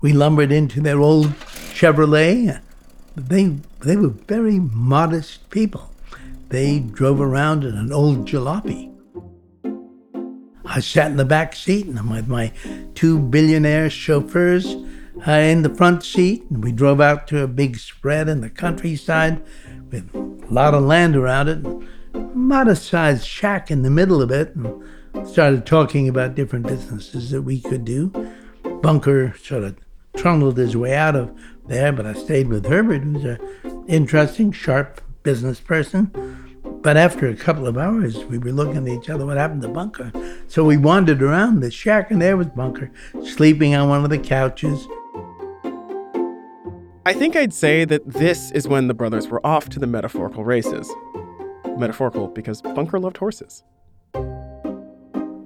We 0.00 0.12
lumbered 0.12 0.52
into 0.52 0.80
their 0.80 1.00
old 1.00 1.26
Chevrolet. 1.74 2.60
They 3.16 3.56
they 3.80 3.96
were 3.96 4.10
very 4.10 4.58
modest 4.60 5.50
people. 5.50 5.90
They 6.48 6.78
drove 6.80 7.20
around 7.20 7.64
in 7.64 7.76
an 7.76 7.92
old 7.92 8.26
jalopy. 8.26 8.92
I 10.64 10.80
sat 10.80 11.10
in 11.10 11.16
the 11.16 11.24
back 11.24 11.54
seat 11.54 11.86
and 11.86 11.98
I'm 11.98 12.10
with 12.10 12.28
my 12.28 12.52
two 12.94 13.18
billionaire 13.18 13.88
chauffeurs 13.88 14.66
uh, 15.26 15.30
in 15.30 15.62
the 15.62 15.74
front 15.74 16.04
seat, 16.04 16.44
and 16.50 16.62
we 16.62 16.72
drove 16.72 17.00
out 17.00 17.26
to 17.28 17.40
a 17.40 17.48
big 17.48 17.78
spread 17.78 18.28
in 18.28 18.40
the 18.42 18.50
countryside 18.50 19.42
with 19.90 20.14
a 20.14 20.52
lot 20.52 20.74
of 20.74 20.82
land 20.82 21.16
around 21.16 21.48
it, 21.48 21.64
a 21.64 22.18
modest-sized 22.18 23.24
shack 23.24 23.70
in 23.70 23.82
the 23.82 23.90
middle 23.90 24.20
of 24.20 24.30
it, 24.30 24.54
and 24.54 24.84
started 25.24 25.66
talking 25.66 26.08
about 26.08 26.34
different 26.34 26.66
businesses 26.66 27.30
that 27.30 27.42
we 27.42 27.60
could 27.60 27.84
do. 27.84 28.08
Bunker 28.82 29.34
sort 29.42 29.64
of 29.64 29.76
trundled 30.16 30.56
his 30.56 30.76
way 30.76 30.94
out 30.94 31.16
of 31.16 31.36
there, 31.66 31.92
but 31.92 32.06
I 32.06 32.14
stayed 32.14 32.48
with 32.48 32.66
Herbert, 32.66 33.02
who's 33.02 33.24
an 33.24 33.84
interesting, 33.88 34.52
sharp 34.52 35.00
business 35.22 35.60
person. 35.60 36.10
But 36.82 36.96
after 36.96 37.28
a 37.28 37.34
couple 37.34 37.66
of 37.66 37.76
hours, 37.76 38.24
we 38.26 38.38
were 38.38 38.52
looking 38.52 38.88
at 38.88 38.88
each 38.88 39.10
other, 39.10 39.26
what 39.26 39.36
happened 39.36 39.62
to 39.62 39.68
Bunker? 39.68 40.12
So 40.46 40.64
we 40.64 40.76
wandered 40.76 41.22
around 41.22 41.60
the 41.60 41.70
shack, 41.70 42.10
and 42.10 42.22
there 42.22 42.36
was 42.36 42.46
Bunker, 42.48 42.90
sleeping 43.24 43.74
on 43.74 43.88
one 43.88 44.04
of 44.04 44.10
the 44.10 44.18
couches. 44.18 44.86
I 47.04 47.12
think 47.12 47.36
I'd 47.36 47.54
say 47.54 47.84
that 47.84 48.06
this 48.06 48.50
is 48.52 48.68
when 48.68 48.88
the 48.88 48.94
brothers 48.94 49.28
were 49.28 49.44
off 49.44 49.68
to 49.70 49.78
the 49.78 49.86
metaphorical 49.86 50.44
races. 50.44 50.90
Metaphorical 51.76 52.28
because 52.28 52.62
Bunker 52.62 52.98
loved 52.98 53.16
horses. 53.16 53.62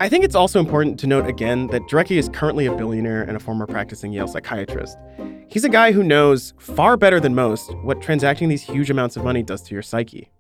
I 0.03 0.09
think 0.09 0.25
it's 0.25 0.35
also 0.35 0.59
important 0.59 0.99
to 1.01 1.07
note 1.07 1.27
again 1.27 1.67
that 1.67 1.83
Jarecki 1.83 2.17
is 2.17 2.31
currently 2.31 2.65
a 2.65 2.75
billionaire 2.75 3.21
and 3.23 3.37
a 3.37 3.39
former 3.39 3.67
practicing 3.67 4.15
Yale 4.15 4.29
psychiatrist. 4.29 4.97
He's 5.47 5.63
a 5.63 5.69
guy 5.69 5.93
who 5.93 6.03
knows 6.03 6.55
far 6.57 6.97
better 6.97 7.21
than 7.21 7.35
most 7.35 7.75
what 7.83 8.01
transacting 8.01 8.49
these 8.49 8.63
huge 8.63 8.89
amounts 8.89 9.19
of 9.19 9.25
money 9.25 9.43
does 9.43 9.61
to 9.61 9.75
your 9.75 9.83
psyche. 9.83 10.31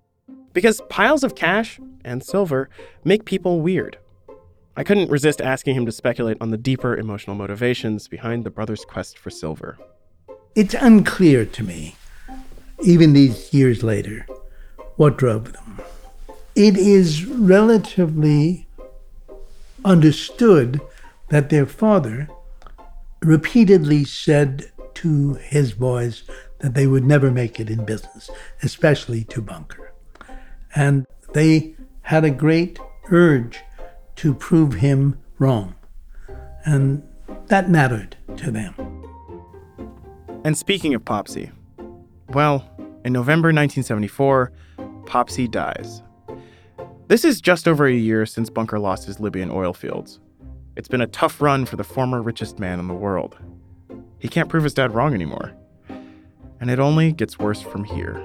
Because 0.54 0.80
piles 0.88 1.22
of 1.22 1.34
cash 1.34 1.78
and 2.06 2.24
silver 2.24 2.70
make 3.04 3.26
people 3.26 3.60
weird. 3.60 3.98
I 4.78 4.82
couldn't 4.82 5.10
resist 5.10 5.42
asking 5.42 5.74
him 5.74 5.84
to 5.84 5.92
speculate 5.92 6.38
on 6.40 6.50
the 6.50 6.56
deeper 6.56 6.96
emotional 6.96 7.36
motivations 7.36 8.08
behind 8.08 8.44
the 8.44 8.50
brothers' 8.50 8.86
quest 8.86 9.18
for 9.18 9.28
silver. 9.28 9.76
It's 10.54 10.72
unclear 10.72 11.44
to 11.44 11.62
me, 11.62 11.96
even 12.82 13.12
these 13.12 13.52
years 13.52 13.82
later, 13.82 14.26
what 14.96 15.18
drove 15.18 15.52
them. 15.52 15.82
It 16.56 16.78
is 16.78 17.26
relatively 17.26 18.66
understood 19.84 20.80
that 21.28 21.50
their 21.50 21.66
father 21.66 22.28
repeatedly 23.22 24.04
said 24.04 24.72
to 24.94 25.34
his 25.34 25.72
boys 25.72 26.24
that 26.58 26.74
they 26.74 26.86
would 26.86 27.04
never 27.04 27.30
make 27.30 27.58
it 27.58 27.70
in 27.70 27.84
business, 27.84 28.30
especially 28.62 29.24
to 29.24 29.40
Bunker. 29.40 29.92
And 30.74 31.06
they 31.32 31.74
had 32.02 32.24
a 32.24 32.30
great 32.30 32.78
urge 33.10 33.60
to 34.16 34.34
prove 34.34 34.74
him 34.74 35.18
wrong. 35.38 35.74
And 36.64 37.02
that 37.46 37.70
mattered 37.70 38.16
to 38.36 38.50
them. 38.50 38.74
And 40.44 40.56
speaking 40.56 40.94
of 40.94 41.04
Popsy, 41.04 41.50
well, 42.28 42.68
in 43.04 43.12
November 43.12 43.48
1974, 43.48 44.52
Popsy 45.06 45.48
dies. 45.48 46.02
This 47.10 47.24
is 47.24 47.40
just 47.40 47.66
over 47.66 47.86
a 47.86 47.92
year 47.92 48.24
since 48.24 48.50
Bunker 48.50 48.78
lost 48.78 49.04
his 49.04 49.18
Libyan 49.18 49.50
oil 49.50 49.72
fields. 49.72 50.20
It's 50.76 50.86
been 50.86 51.00
a 51.00 51.08
tough 51.08 51.40
run 51.40 51.66
for 51.66 51.74
the 51.74 51.82
former 51.82 52.22
richest 52.22 52.60
man 52.60 52.78
in 52.78 52.86
the 52.86 52.94
world. 52.94 53.36
He 54.20 54.28
can't 54.28 54.48
prove 54.48 54.62
his 54.62 54.74
dad 54.74 54.94
wrong 54.94 55.12
anymore. 55.12 55.50
And 56.60 56.70
it 56.70 56.78
only 56.78 57.10
gets 57.10 57.36
worse 57.36 57.60
from 57.60 57.82
here. 57.82 58.24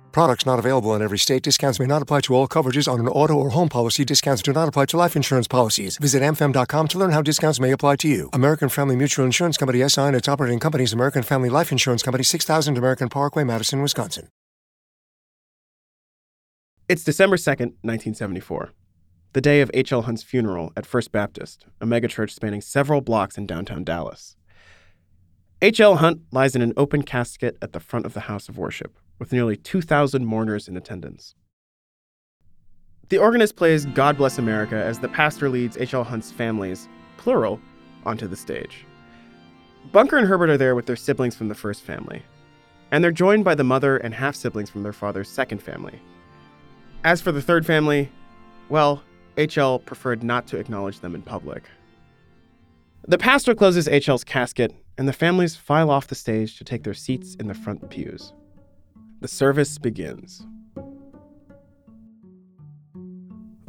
Products 0.11 0.45
not 0.45 0.59
available 0.59 0.93
in 0.93 1.01
every 1.01 1.17
state. 1.17 1.43
Discounts 1.43 1.79
may 1.79 1.85
not 1.85 2.01
apply 2.01 2.21
to 2.21 2.35
all 2.35 2.47
coverages 2.47 2.91
on 2.91 2.99
an 2.99 3.07
auto 3.07 3.33
or 3.33 3.51
home 3.51 3.69
policy. 3.69 4.03
Discounts 4.03 4.41
do 4.41 4.51
not 4.51 4.67
apply 4.67 4.85
to 4.87 4.97
life 4.97 5.15
insurance 5.15 5.47
policies. 5.47 5.97
Visit 5.97 6.21
amfam.com 6.21 6.87
to 6.89 6.97
learn 6.97 7.11
how 7.11 7.21
discounts 7.21 7.59
may 7.59 7.71
apply 7.71 7.95
to 7.97 8.07
you. 8.07 8.29
American 8.33 8.69
Family 8.69 8.95
Mutual 8.95 9.25
Insurance 9.25 9.57
Company 9.57 9.87
SI 9.87 10.01
and 10.01 10.15
its 10.15 10.27
operating 10.27 10.59
companies 10.59 10.93
American 10.93 11.23
Family 11.23 11.49
Life 11.49 11.71
Insurance 11.71 12.03
Company 12.03 12.23
6000 12.23 12.77
American 12.77 13.09
Parkway, 13.09 13.43
Madison, 13.43 13.81
Wisconsin. 13.81 14.27
It's 16.89 17.05
December 17.05 17.37
2nd, 17.37 17.79
1974, 17.83 18.73
the 19.31 19.39
day 19.39 19.61
of 19.61 19.71
H.L. 19.73 20.01
Hunt's 20.01 20.23
funeral 20.23 20.73
at 20.75 20.85
First 20.85 21.13
Baptist, 21.13 21.65
a 21.79 21.85
megachurch 21.85 22.31
spanning 22.31 22.59
several 22.59 22.99
blocks 22.99 23.37
in 23.37 23.45
downtown 23.45 23.85
Dallas. 23.85 24.35
H.L. 25.61 25.97
Hunt 25.97 26.23
lies 26.33 26.53
in 26.53 26.61
an 26.61 26.73
open 26.75 27.03
casket 27.03 27.57
at 27.61 27.71
the 27.71 27.79
front 27.79 28.05
of 28.05 28.13
the 28.13 28.21
house 28.21 28.49
of 28.49 28.57
worship, 28.57 28.97
with 29.21 29.31
nearly 29.31 29.55
2,000 29.55 30.25
mourners 30.25 30.67
in 30.67 30.75
attendance. 30.75 31.35
The 33.09 33.19
organist 33.19 33.55
plays 33.55 33.85
God 33.85 34.17
Bless 34.17 34.39
America 34.39 34.75
as 34.75 34.97
the 34.97 35.09
pastor 35.09 35.47
leads 35.47 35.77
H.L. 35.77 36.03
Hunt's 36.03 36.31
families, 36.31 36.89
plural, 37.17 37.61
onto 38.03 38.27
the 38.27 38.35
stage. 38.35 38.83
Bunker 39.91 40.17
and 40.17 40.27
Herbert 40.27 40.49
are 40.49 40.57
there 40.57 40.73
with 40.73 40.87
their 40.87 40.95
siblings 40.95 41.35
from 41.35 41.49
the 41.49 41.55
first 41.55 41.83
family, 41.83 42.23
and 42.89 43.03
they're 43.03 43.11
joined 43.11 43.45
by 43.45 43.53
the 43.53 43.63
mother 43.63 43.97
and 43.97 44.11
half 44.11 44.35
siblings 44.35 44.71
from 44.71 44.81
their 44.81 44.91
father's 44.91 45.29
second 45.29 45.61
family. 45.61 46.01
As 47.03 47.21
for 47.21 47.31
the 47.31 47.43
third 47.43 47.63
family, 47.63 48.11
well, 48.69 49.03
HL 49.37 49.85
preferred 49.85 50.23
not 50.23 50.47
to 50.47 50.57
acknowledge 50.57 50.99
them 50.99 51.13
in 51.13 51.21
public. 51.21 51.65
The 53.07 53.19
pastor 53.19 53.53
closes 53.53 53.87
HL's 53.87 54.23
casket, 54.23 54.73
and 54.97 55.07
the 55.07 55.13
families 55.13 55.55
file 55.55 55.91
off 55.91 56.07
the 56.07 56.15
stage 56.15 56.57
to 56.57 56.63
take 56.63 56.83
their 56.83 56.95
seats 56.95 57.35
in 57.35 57.47
the 57.47 57.53
front 57.53 57.87
pews. 57.91 58.33
The 59.21 59.27
service 59.27 59.77
begins. 59.77 60.45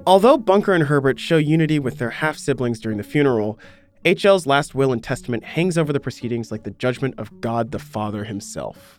Although 0.06 0.38
Bunker 0.38 0.72
and 0.72 0.84
Herbert 0.84 1.20
show 1.20 1.36
unity 1.36 1.78
with 1.78 1.98
their 1.98 2.10
half 2.10 2.36
siblings 2.36 2.80
during 2.80 2.98
the 2.98 3.04
funeral, 3.04 3.58
HL's 4.04 4.46
last 4.46 4.74
will 4.74 4.92
and 4.92 5.04
testament 5.04 5.44
hangs 5.44 5.78
over 5.78 5.92
the 5.92 6.00
proceedings 6.00 6.50
like 6.50 6.64
the 6.64 6.72
judgment 6.72 7.14
of 7.18 7.40
God 7.40 7.70
the 7.70 7.78
Father 7.78 8.24
himself. 8.24 8.98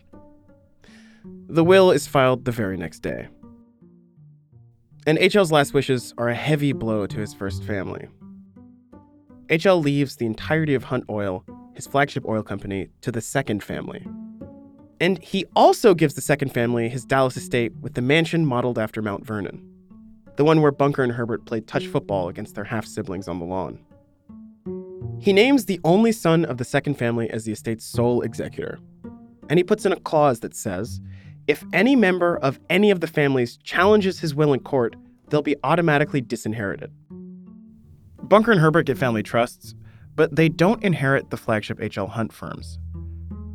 The 1.26 1.64
will 1.64 1.92
is 1.92 2.08
filed 2.08 2.46
the 2.46 2.52
very 2.52 2.78
next 2.78 3.00
day. 3.00 3.28
And 5.06 5.18
HL's 5.18 5.52
last 5.52 5.74
wishes 5.74 6.14
are 6.18 6.30
a 6.30 6.36
heavy 6.36 6.72
blow 6.72 7.06
to 7.08 7.20
his 7.20 7.34
first 7.34 7.64
family. 7.64 8.08
HL 9.48 9.84
leaves 9.84 10.16
the 10.16 10.26
entirety 10.26 10.74
of 10.74 10.86
Hunt 10.86 11.04
Oil, 11.10 11.44
his 11.74 11.88
flagship 11.88 12.26
oil 12.26 12.44
company, 12.44 12.90
to 13.02 13.12
the 13.12 13.22
second 13.22 13.64
family. 13.64 14.08
And 15.00 15.22
he 15.22 15.46
also 15.56 15.94
gives 15.94 16.14
the 16.14 16.22
second 16.22 16.54
family 16.54 16.88
his 16.90 17.06
Dallas 17.06 17.38
estate 17.38 17.74
with 17.82 17.94
the 17.94 18.02
mansion 18.02 18.46
modeled 18.46 18.80
after 18.80 19.02
Mount 19.02 19.26
Vernon, 19.26 19.62
the 20.38 20.46
one 20.46 20.62
where 20.62 20.72
Bunker 20.72 21.04
and 21.04 21.12
Herbert 21.12 21.46
played 21.46 21.68
touch 21.68 21.88
football 21.88 22.30
against 22.30 22.56
their 22.56 22.64
half 22.64 22.86
siblings 22.86 23.28
on 23.28 23.40
the 23.40 23.46
lawn. 23.46 23.80
He 25.20 25.34
names 25.34 25.66
the 25.66 25.80
only 25.84 26.12
son 26.12 26.46
of 26.46 26.58
the 26.58 26.66
second 26.66 26.96
family 26.96 27.30
as 27.30 27.46
the 27.46 27.52
estate's 27.52 27.86
sole 27.86 28.22
executor. 28.22 28.80
And 29.50 29.58
he 29.58 29.64
puts 29.64 29.86
in 29.86 29.92
a 29.92 30.00
clause 30.00 30.42
that 30.42 30.56
says 30.56 31.02
if 31.48 31.64
any 31.74 31.96
member 31.96 32.38
of 32.38 32.60
any 32.70 32.90
of 32.92 33.02
the 33.02 33.08
families 33.08 33.58
challenges 33.58 34.20
his 34.20 34.34
will 34.34 34.54
in 34.54 34.62
court, 34.62 34.96
they'll 35.30 35.42
be 35.42 35.56
automatically 35.64 36.22
disinherited. 36.22 36.92
Bunker 38.22 38.52
and 38.52 38.62
Herbert 38.62 38.86
get 38.86 38.98
family 38.98 39.24
trusts, 39.24 39.76
but 40.16 40.36
they 40.36 40.48
don't 40.48 40.84
inherit 40.84 41.30
the 41.30 41.38
flagship 41.38 41.80
HL 41.80 42.10
Hunt 42.10 42.32
firms. 42.32 42.80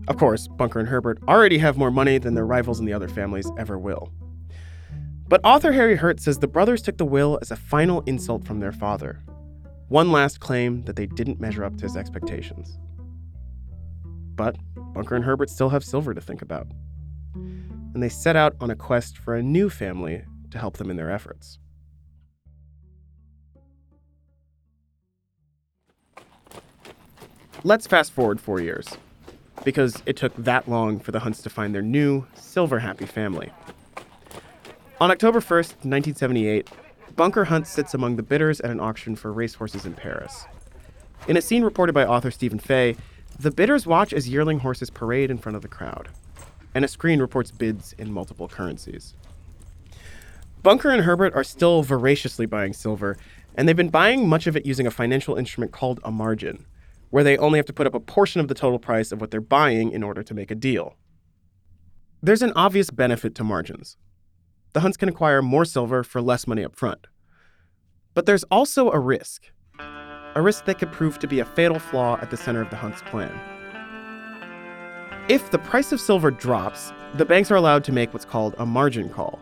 Of 0.08 0.16
course, 0.16 0.48
Bunker 0.48 0.80
and 0.80 0.88
Herbert 0.88 1.20
already 1.28 1.58
have 1.58 1.76
more 1.76 1.92
money 1.92 2.18
than 2.18 2.34
their 2.34 2.44
rivals 2.44 2.80
in 2.80 2.86
the 2.86 2.92
other 2.92 3.06
families 3.06 3.48
ever 3.56 3.78
will. 3.78 4.10
But 5.28 5.40
author 5.44 5.70
Harry 5.70 5.94
Hurt 5.94 6.18
says 6.18 6.38
the 6.38 6.48
brothers 6.48 6.82
took 6.82 6.96
the 6.96 7.04
will 7.04 7.38
as 7.40 7.52
a 7.52 7.56
final 7.56 8.00
insult 8.06 8.44
from 8.44 8.58
their 8.58 8.72
father. 8.72 9.22
One 9.88 10.10
last 10.10 10.40
claim 10.40 10.82
that 10.82 10.96
they 10.96 11.06
didn't 11.06 11.40
measure 11.40 11.62
up 11.62 11.76
to 11.76 11.84
his 11.84 11.96
expectations. 11.96 12.76
But 14.34 14.56
Bunker 14.74 15.14
and 15.14 15.24
Herbert 15.24 15.50
still 15.50 15.68
have 15.68 15.84
silver 15.84 16.12
to 16.12 16.20
think 16.20 16.42
about 16.42 16.66
and 17.98 18.02
they 18.02 18.08
set 18.08 18.36
out 18.36 18.54
on 18.60 18.70
a 18.70 18.76
quest 18.76 19.18
for 19.18 19.34
a 19.34 19.42
new 19.42 19.68
family 19.68 20.22
to 20.52 20.58
help 20.58 20.76
them 20.76 20.88
in 20.88 20.96
their 20.96 21.10
efforts. 21.10 21.58
Let's 27.64 27.88
fast 27.88 28.12
forward 28.12 28.40
four 28.40 28.60
years, 28.60 28.86
because 29.64 30.02
it 30.06 30.16
took 30.16 30.34
that 30.36 30.68
long 30.68 31.00
for 31.00 31.12
the 31.12 31.20
Hunts 31.20 31.42
to 31.42 31.50
find 31.50 31.74
their 31.74 31.82
new, 31.82 32.26
silver 32.34 32.78
happy 32.78 33.06
family. 33.06 33.50
On 35.00 35.10
October 35.10 35.40
1st, 35.40 35.84
1978, 35.84 36.70
Bunker 37.16 37.44
Hunt 37.44 37.66
sits 37.66 37.94
among 37.94 38.16
the 38.16 38.22
bidders 38.22 38.60
at 38.60 38.70
an 38.70 38.80
auction 38.80 39.16
for 39.16 39.32
racehorses 39.32 39.84
in 39.84 39.94
Paris. 39.94 40.44
In 41.26 41.36
a 41.36 41.42
scene 41.42 41.62
reported 41.62 41.92
by 41.92 42.04
author 42.04 42.30
Stephen 42.30 42.58
Fay, 42.58 42.96
the 43.38 43.50
bidders 43.50 43.86
watch 43.86 44.12
as 44.12 44.28
yearling 44.28 44.60
horses 44.60 44.90
parade 44.90 45.30
in 45.30 45.38
front 45.38 45.56
of 45.56 45.62
the 45.62 45.68
crowd 45.68 46.08
and 46.74 46.84
a 46.84 46.88
screen 46.88 47.20
reports 47.20 47.50
bids 47.50 47.94
in 47.98 48.12
multiple 48.12 48.48
currencies. 48.48 49.14
Bunker 50.62 50.90
and 50.90 51.02
Herbert 51.02 51.34
are 51.34 51.44
still 51.44 51.82
voraciously 51.82 52.46
buying 52.46 52.72
silver, 52.72 53.16
and 53.56 53.68
they've 53.68 53.76
been 53.76 53.88
buying 53.88 54.28
much 54.28 54.46
of 54.46 54.56
it 54.56 54.66
using 54.66 54.86
a 54.86 54.90
financial 54.90 55.36
instrument 55.36 55.72
called 55.72 56.00
a 56.04 56.10
margin, 56.10 56.66
where 57.10 57.24
they 57.24 57.36
only 57.38 57.58
have 57.58 57.66
to 57.66 57.72
put 57.72 57.86
up 57.86 57.94
a 57.94 58.00
portion 58.00 58.40
of 58.40 58.48
the 58.48 58.54
total 58.54 58.78
price 58.78 59.12
of 59.12 59.20
what 59.20 59.30
they're 59.30 59.40
buying 59.40 59.90
in 59.90 60.02
order 60.02 60.22
to 60.22 60.34
make 60.34 60.50
a 60.50 60.54
deal. 60.54 60.96
There's 62.22 62.42
an 62.42 62.52
obvious 62.56 62.90
benefit 62.90 63.34
to 63.36 63.44
margins. 63.44 63.96
The 64.72 64.80
Hunts 64.80 64.96
can 64.96 65.08
acquire 65.08 65.40
more 65.40 65.64
silver 65.64 66.02
for 66.02 66.20
less 66.20 66.46
money 66.46 66.64
up 66.64 66.76
front. 66.76 67.06
But 68.14 68.26
there's 68.26 68.44
also 68.44 68.90
a 68.90 68.98
risk. 68.98 69.44
A 70.34 70.42
risk 70.42 70.66
that 70.66 70.78
could 70.78 70.92
prove 70.92 71.18
to 71.20 71.28
be 71.28 71.40
a 71.40 71.44
fatal 71.44 71.78
flaw 71.78 72.18
at 72.20 72.30
the 72.30 72.36
center 72.36 72.60
of 72.60 72.70
the 72.70 72.76
Hunts' 72.76 73.02
plan. 73.02 73.32
If 75.28 75.50
the 75.50 75.58
price 75.58 75.92
of 75.92 76.00
silver 76.00 76.30
drops, 76.30 76.92
the 77.14 77.24
banks 77.24 77.50
are 77.50 77.56
allowed 77.56 77.84
to 77.84 77.92
make 77.92 78.12
what's 78.12 78.24
called 78.24 78.54
a 78.58 78.66
margin 78.66 79.08
call, 79.08 79.38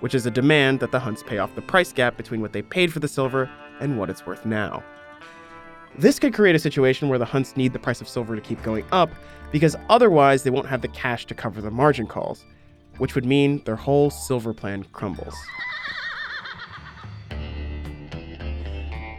which 0.00 0.14
is 0.14 0.26
a 0.26 0.30
demand 0.30 0.80
that 0.80 0.92
the 0.92 1.00
Hunts 1.00 1.22
pay 1.22 1.38
off 1.38 1.54
the 1.54 1.62
price 1.62 1.92
gap 1.92 2.16
between 2.16 2.40
what 2.40 2.52
they 2.52 2.62
paid 2.62 2.92
for 2.92 3.00
the 3.00 3.08
silver 3.08 3.50
and 3.80 3.98
what 3.98 4.10
it's 4.10 4.26
worth 4.26 4.46
now. 4.46 4.82
This 5.98 6.18
could 6.18 6.34
create 6.34 6.54
a 6.54 6.58
situation 6.58 7.08
where 7.08 7.18
the 7.18 7.24
Hunts 7.24 7.56
need 7.56 7.72
the 7.72 7.78
price 7.78 8.02
of 8.02 8.08
silver 8.08 8.34
to 8.36 8.42
keep 8.42 8.62
going 8.62 8.84
up 8.92 9.10
because 9.50 9.74
otherwise 9.88 10.42
they 10.42 10.50
won't 10.50 10.66
have 10.66 10.82
the 10.82 10.88
cash 10.88 11.24
to 11.26 11.34
cover 11.34 11.62
the 11.62 11.70
margin 11.70 12.06
calls, 12.06 12.44
which 12.98 13.14
would 13.14 13.24
mean 13.24 13.62
their 13.64 13.76
whole 13.76 14.10
silver 14.10 14.52
plan 14.52 14.84
crumbles. 14.92 15.34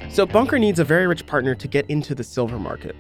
So 0.10 0.28
Bunker 0.28 0.60
needs 0.60 0.78
a 0.78 0.84
very 0.84 1.08
rich 1.08 1.26
partner 1.26 1.56
to 1.56 1.68
get 1.68 1.90
into 1.90 2.13
the 2.13 2.24
silver 2.24 2.60
market, 2.60 2.96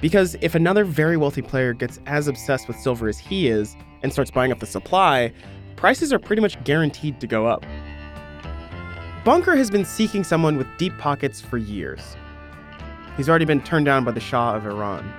because 0.00 0.36
if 0.40 0.54
another 0.54 0.84
very 0.84 1.16
wealthy 1.16 1.42
player 1.42 1.72
gets 1.72 1.98
as 2.06 2.28
obsessed 2.28 2.68
with 2.68 2.76
silver 2.78 3.08
as 3.08 3.18
he 3.18 3.48
is 3.48 3.74
and 4.02 4.12
starts 4.12 4.30
buying 4.30 4.52
up 4.52 4.60
the 4.60 4.66
supply, 4.66 5.32
prices 5.74 6.12
are 6.12 6.20
pretty 6.20 6.42
much 6.42 6.62
guaranteed 6.62 7.20
to 7.20 7.26
go 7.26 7.46
up. 7.46 7.66
Bunker 9.24 9.56
has 9.56 9.70
been 9.70 9.84
seeking 9.84 10.22
someone 10.22 10.56
with 10.56 10.68
deep 10.78 10.96
pockets 10.98 11.40
for 11.40 11.58
years. 11.58 12.16
He's 13.18 13.28
already 13.28 13.46
been 13.46 13.60
turned 13.60 13.84
down 13.84 14.04
by 14.04 14.12
the 14.12 14.20
Shah 14.20 14.54
of 14.54 14.64
Iran, 14.64 15.12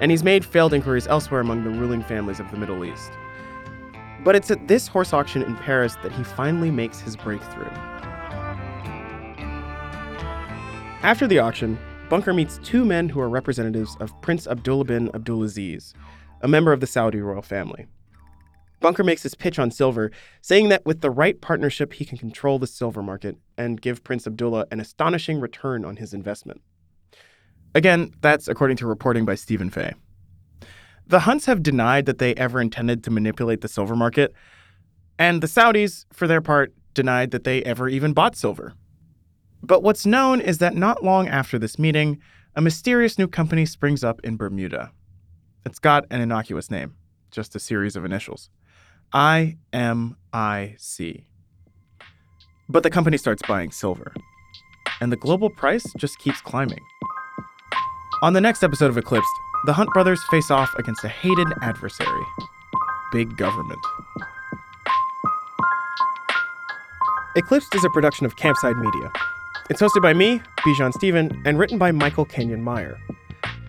and 0.00 0.12
he's 0.12 0.22
made 0.22 0.44
failed 0.44 0.72
inquiries 0.72 1.08
elsewhere 1.08 1.40
among 1.40 1.64
the 1.64 1.70
ruling 1.70 2.00
families 2.00 2.38
of 2.38 2.48
the 2.52 2.56
Middle 2.56 2.84
East. 2.84 3.10
But 4.22 4.36
it's 4.36 4.52
at 4.52 4.68
this 4.68 4.86
horse 4.86 5.12
auction 5.12 5.42
in 5.42 5.56
Paris 5.56 5.96
that 6.04 6.12
he 6.12 6.22
finally 6.22 6.70
makes 6.70 7.00
his 7.00 7.16
breakthrough. 7.16 7.68
After 11.02 11.26
the 11.26 11.40
auction, 11.40 11.76
Bunker 12.08 12.32
meets 12.32 12.58
two 12.58 12.84
men 12.84 13.08
who 13.08 13.18
are 13.18 13.28
representatives 13.28 13.96
of 13.98 14.12
Prince 14.22 14.46
Abdullah 14.46 14.84
bin 14.84 15.08
Abdulaziz, 15.08 15.92
a 16.42 16.48
member 16.48 16.72
of 16.72 16.78
the 16.78 16.86
Saudi 16.86 17.20
royal 17.20 17.42
family. 17.42 17.86
Bunker 18.78 19.02
makes 19.02 19.24
his 19.24 19.34
pitch 19.34 19.58
on 19.58 19.72
silver, 19.72 20.12
saying 20.40 20.68
that 20.68 20.86
with 20.86 21.00
the 21.00 21.10
right 21.10 21.40
partnership, 21.40 21.94
he 21.94 22.04
can 22.04 22.16
control 22.16 22.60
the 22.60 22.68
silver 22.68 23.02
market 23.02 23.38
and 23.58 23.80
give 23.80 24.04
Prince 24.04 24.28
Abdullah 24.28 24.66
an 24.70 24.78
astonishing 24.78 25.40
return 25.40 25.84
on 25.84 25.96
his 25.96 26.14
investment. 26.14 26.62
Again, 27.74 28.12
that's 28.20 28.48
according 28.48 28.76
to 28.78 28.86
reporting 28.86 29.24
by 29.24 29.34
Stephen 29.34 29.70
Fay. 29.70 29.94
The 31.06 31.20
Hunts 31.20 31.46
have 31.46 31.62
denied 31.62 32.06
that 32.06 32.18
they 32.18 32.34
ever 32.34 32.60
intended 32.60 33.02
to 33.04 33.10
manipulate 33.10 33.60
the 33.60 33.68
silver 33.68 33.96
market, 33.96 34.32
and 35.18 35.42
the 35.42 35.46
Saudis, 35.46 36.06
for 36.12 36.26
their 36.26 36.40
part, 36.40 36.72
denied 36.94 37.30
that 37.30 37.44
they 37.44 37.62
ever 37.62 37.88
even 37.88 38.12
bought 38.12 38.36
silver. 38.36 38.74
But 39.62 39.82
what's 39.82 40.06
known 40.06 40.40
is 40.40 40.58
that 40.58 40.74
not 40.74 41.04
long 41.04 41.28
after 41.28 41.58
this 41.58 41.78
meeting, 41.78 42.20
a 42.56 42.60
mysterious 42.60 43.18
new 43.18 43.28
company 43.28 43.66
springs 43.66 44.02
up 44.02 44.20
in 44.24 44.36
Bermuda. 44.36 44.92
It's 45.66 45.78
got 45.78 46.06
an 46.10 46.20
innocuous 46.20 46.70
name, 46.70 46.96
just 47.30 47.54
a 47.54 47.60
series 47.60 47.96
of 47.96 48.04
initials 48.04 48.50
IMIC. 49.12 50.14
But 52.68 52.84
the 52.84 52.90
company 52.90 53.16
starts 53.16 53.42
buying 53.46 53.72
silver, 53.72 54.14
and 55.00 55.10
the 55.10 55.16
global 55.16 55.50
price 55.50 55.84
just 55.96 56.18
keeps 56.18 56.40
climbing. 56.40 56.80
On 58.22 58.34
the 58.34 58.40
next 58.40 58.62
episode 58.62 58.90
of 58.90 58.98
Eclipsed, 58.98 59.32
the 59.64 59.72
Hunt 59.72 59.88
brothers 59.94 60.22
face 60.30 60.50
off 60.50 60.74
against 60.78 61.02
a 61.04 61.08
hated 61.08 61.48
adversary 61.62 62.24
big 63.12 63.34
government. 63.38 63.80
Eclipsed 67.34 67.74
is 67.74 67.82
a 67.82 67.88
production 67.88 68.26
of 68.26 68.36
Campside 68.36 68.78
Media. 68.78 69.10
It's 69.70 69.80
hosted 69.80 70.02
by 70.02 70.12
me, 70.12 70.42
Bijan 70.58 70.92
Stephen, 70.92 71.42
and 71.46 71.58
written 71.58 71.78
by 71.78 71.92
Michael 71.92 72.26
Kenyon 72.26 72.62
Meyer. 72.62 73.00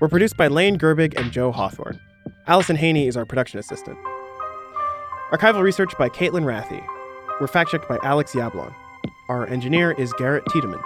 We're 0.02 0.10
produced 0.10 0.36
by 0.36 0.48
Lane 0.48 0.78
Gerbig 0.78 1.18
and 1.18 1.32
Joe 1.32 1.54
Hawthorne. 1.54 2.00
Allison 2.46 2.76
Haney 2.76 3.08
is 3.08 3.16
our 3.16 3.26
production 3.26 3.58
assistant. 3.58 3.98
Archival 5.32 5.62
research 5.62 5.94
by 5.98 6.10
Caitlin 6.10 6.44
Rathy. 6.44 6.86
We're 7.40 7.48
fact 7.48 7.72
checked 7.72 7.88
by 7.88 8.00
Alex 8.04 8.34
Yablon. 8.34 8.76
Our 9.30 9.48
engineer 9.48 9.94
is 9.94 10.12
Garrett 10.14 10.44
Tiedemann. 10.48 10.84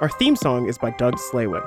Our 0.00 0.08
theme 0.08 0.36
song 0.36 0.68
is 0.68 0.78
by 0.78 0.90
Doug 0.92 1.16
Slaywin. 1.16 1.64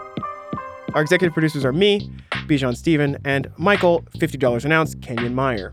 Our 0.98 1.02
executive 1.02 1.36
producers 1.36 1.64
are 1.64 1.72
me, 1.72 2.10
Bijan 2.48 2.76
Stephen, 2.76 3.20
and 3.24 3.52
Michael, 3.56 4.02
$50 4.18 4.66
an 4.66 4.72
ounce, 4.72 4.96
Kenyon 4.96 5.36
Meyer. 5.36 5.72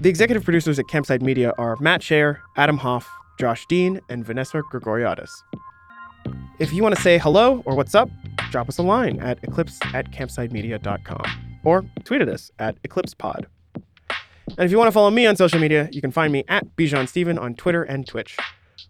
The 0.00 0.08
executive 0.08 0.42
producers 0.42 0.76
at 0.80 0.86
Campside 0.86 1.22
Media 1.22 1.52
are 1.56 1.76
Matt 1.78 2.00
Shaer, 2.00 2.38
Adam 2.56 2.78
Hoff, 2.78 3.08
Josh 3.38 3.64
Dean, 3.66 4.00
and 4.08 4.26
Vanessa 4.26 4.60
Grigoriadis. 4.72 5.30
If 6.58 6.72
you 6.72 6.82
want 6.82 6.96
to 6.96 7.00
say 7.00 7.18
hello 7.18 7.62
or 7.64 7.76
what's 7.76 7.94
up, 7.94 8.10
drop 8.50 8.68
us 8.68 8.78
a 8.78 8.82
line 8.82 9.20
at 9.20 9.38
eclipse 9.44 9.78
at 9.94 10.10
campsidemedia.com 10.10 11.60
or 11.62 11.84
tweet 12.02 12.20
at 12.20 12.28
us 12.28 12.50
at 12.58 12.82
eclipsepod. 12.82 13.44
And 14.48 14.64
if 14.66 14.72
you 14.72 14.78
want 14.78 14.88
to 14.88 14.92
follow 14.92 15.12
me 15.12 15.26
on 15.26 15.36
social 15.36 15.60
media, 15.60 15.88
you 15.92 16.00
can 16.00 16.10
find 16.10 16.32
me 16.32 16.42
at 16.48 16.74
Bijan 16.74 17.08
Stephen 17.08 17.38
on 17.38 17.54
Twitter 17.54 17.84
and 17.84 18.04
Twitch. 18.04 18.36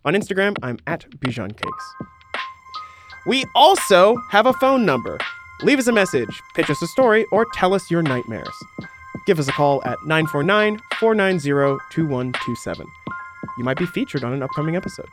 On 0.06 0.14
Instagram, 0.14 0.56
I'm 0.62 0.78
at 0.86 1.04
Bijan 1.20 1.54
Cakes. 1.54 2.17
We 3.28 3.44
also 3.54 4.16
have 4.30 4.46
a 4.46 4.54
phone 4.54 4.86
number. 4.86 5.18
Leave 5.60 5.78
us 5.78 5.86
a 5.86 5.92
message, 5.92 6.42
pitch 6.54 6.70
us 6.70 6.80
a 6.80 6.86
story, 6.86 7.26
or 7.30 7.44
tell 7.52 7.74
us 7.74 7.90
your 7.90 8.00
nightmares. 8.00 8.48
Give 9.26 9.38
us 9.38 9.48
a 9.48 9.52
call 9.52 9.82
at 9.84 9.98
949 10.06 10.80
490 10.98 11.78
2127. 11.90 12.86
You 13.58 13.64
might 13.64 13.76
be 13.76 13.84
featured 13.84 14.24
on 14.24 14.32
an 14.32 14.42
upcoming 14.42 14.76
episode. 14.76 15.10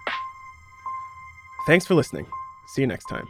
Thanks 1.68 1.86
for 1.86 1.94
listening. 1.94 2.26
See 2.68 2.80
you 2.80 2.88
next 2.88 3.06
time. 3.06 3.28